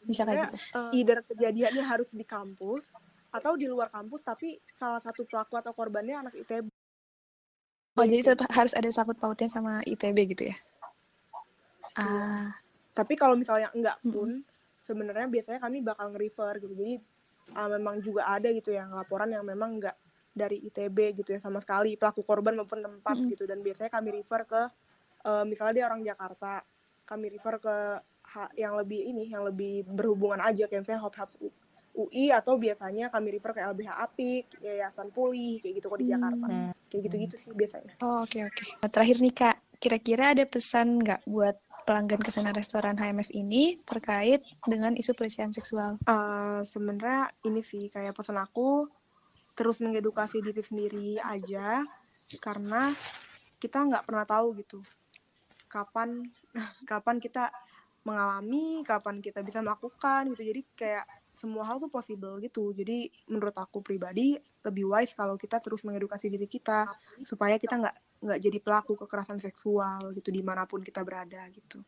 [0.04, 0.58] bisa kayak gitu.
[0.76, 2.92] uh, either kejadiannya harus di kampus
[3.34, 6.70] atau di luar kampus tapi salah satu pelaku atau korbannya anak ITB
[7.94, 10.58] oh jadi tetap harus ada sangkut pautnya sama ITB gitu ya?
[11.94, 12.50] Ah.
[12.94, 14.46] Tapi kalau misalnya enggak pun hmm.
[14.82, 16.74] sebenarnya biasanya kami bakal nge-refer gitu.
[16.74, 16.96] Jadi
[17.58, 19.98] uh, memang juga ada gitu yang laporan yang memang enggak
[20.34, 21.94] dari ITB gitu ya sama sekali.
[21.98, 23.30] Pelaku korban maupun tempat mm.
[23.38, 23.46] gitu.
[23.46, 24.62] Dan biasanya kami refer ke
[25.30, 26.66] uh, misalnya dia orang Jakarta
[27.06, 27.76] kami refer ke
[28.58, 31.36] yang lebih ini yang lebih berhubungan aja kayak misalnya Hop Hubs
[31.94, 36.48] UI atau biasanya kami refer ke LBH Apik, Yayasan Pulih kayak gitu kok di Jakarta.
[36.50, 36.72] Hmm.
[36.90, 37.94] Kayak gitu-gitu sih biasanya.
[38.02, 38.64] Oh, oke okay, oke.
[38.82, 38.90] Okay.
[38.90, 44.42] Terakhir nih Kak, kira-kira ada pesan nggak buat pelanggan ke sana restoran HMF ini terkait
[44.66, 46.02] dengan isu pelecehan seksual?
[46.08, 48.88] Uh, sebenarnya ini sih kayak pesan aku
[49.54, 51.86] terus mengedukasi diri sendiri aja
[52.42, 52.98] karena
[53.62, 54.82] kita nggak pernah tahu gitu
[55.70, 56.26] kapan
[56.90, 57.54] kapan kita
[58.04, 60.44] mengalami kapan kita bisa melakukan gitu.
[60.44, 62.72] Jadi kayak semua hal tuh possible gitu.
[62.72, 66.88] Jadi menurut aku pribadi lebih wise kalau kita terus mengedukasi diri kita
[67.26, 71.84] supaya kita nggak nggak jadi pelaku kekerasan seksual gitu di mana pun kita berada gitu.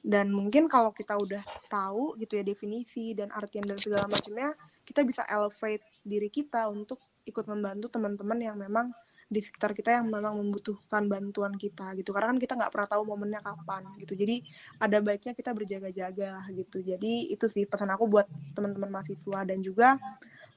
[0.00, 5.04] Dan mungkin kalau kita udah tahu gitu ya definisi dan artian dan segala macamnya kita
[5.04, 8.92] bisa elevate diri kita untuk ikut membantu teman-teman yang memang
[9.30, 12.10] di sekitar kita yang memang membutuhkan bantuan kita gitu.
[12.10, 14.18] Karena kan kita nggak pernah tahu momennya kapan gitu.
[14.18, 14.42] Jadi
[14.82, 16.82] ada baiknya kita berjaga-jaga gitu.
[16.82, 18.26] Jadi itu sih pesan aku buat
[18.58, 19.46] teman-teman mahasiswa.
[19.46, 19.94] Dan juga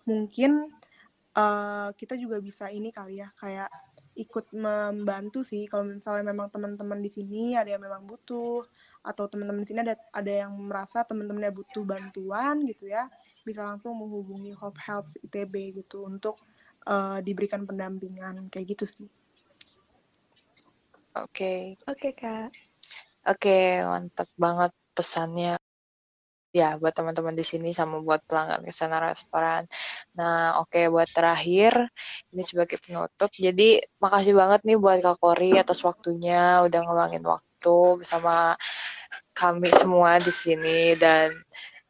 [0.09, 0.73] mungkin
[1.37, 3.69] uh, kita juga bisa ini kali ya kayak
[4.17, 5.69] ikut membantu sih.
[5.69, 8.65] Kalau misalnya memang teman-teman di sini ada yang memang butuh
[9.05, 13.05] atau teman-teman di sini ada ada yang merasa teman-temannya butuh bantuan gitu ya
[13.43, 16.09] bisa langsung menghubungi Hope Help ITB gitu.
[16.09, 16.41] Untuk
[16.87, 19.09] uh, diberikan pendampingan kayak gitu sih.
[21.13, 21.29] Oke.
[21.29, 21.61] Okay.
[21.85, 22.49] Oke okay, kak.
[23.23, 25.55] Oke okay, mantap banget pesannya.
[26.53, 29.65] Ya buat teman-teman di sini sama buat pelanggan ke sana restoran.
[30.17, 31.73] Nah oke okay, buat terakhir
[32.33, 33.29] ini sebagai penutup.
[33.33, 38.53] Jadi makasih banget nih buat Kak Kori atas waktunya udah ngeluangin waktu bersama
[39.33, 41.33] kami semua di sini dan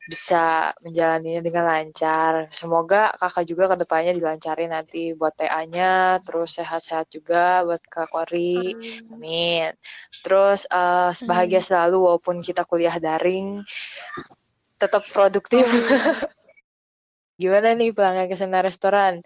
[0.03, 2.51] bisa menjalaninya dengan lancar.
[2.51, 8.75] Semoga kakak juga ke depannya dilancarin nanti buat TA-nya, terus sehat-sehat juga buat kak Kori,
[9.07, 9.71] amin.
[10.23, 13.63] Terus uh, bahagia selalu walaupun kita kuliah daring,
[14.75, 15.63] tetap produktif.
[17.41, 19.23] Gimana nih pelanggan ke sana restoran?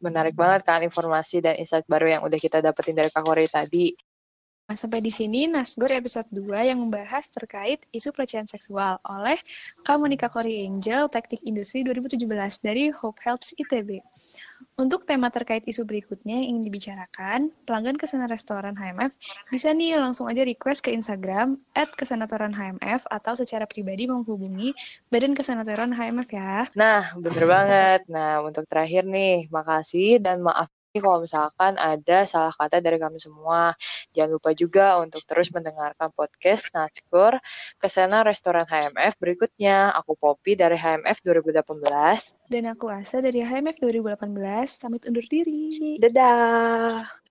[0.00, 3.92] Menarik banget kan informasi dan insight baru yang udah kita dapetin dari Kak Kori tadi.
[4.64, 9.36] Nah, sampai di sini Nasgor episode 2 yang membahas terkait isu pelecehan seksual oleh
[9.84, 12.24] Komunika Kori Angel Teknik Industri 2017
[12.64, 14.00] dari Hope Helps ITB.
[14.74, 19.14] untuk tema terkait isu berikutnya yang ingin dibicarakan, pelanggan ke sana restoran HMF
[19.52, 24.74] bisa nih langsung aja request ke Instagram at kesanatoran HMF atau secara pribadi menghubungi
[25.12, 26.66] Badan Kesanatoran HMF ya.
[26.74, 28.00] Nah, bener banget.
[28.10, 33.74] Nah, untuk terakhir nih, makasih dan maaf kalau misalkan ada salah kata dari kami semua.
[34.14, 37.38] Jangan lupa juga untuk terus mendengarkan podcast Natskur
[37.80, 39.90] Ke sana Restoran HMF berikutnya.
[39.98, 42.50] Aku Poppy dari HMF 2018.
[42.50, 44.82] Dan aku Asa dari HMF 2018.
[44.82, 45.98] Pamit undur diri.
[45.98, 47.23] Dadah!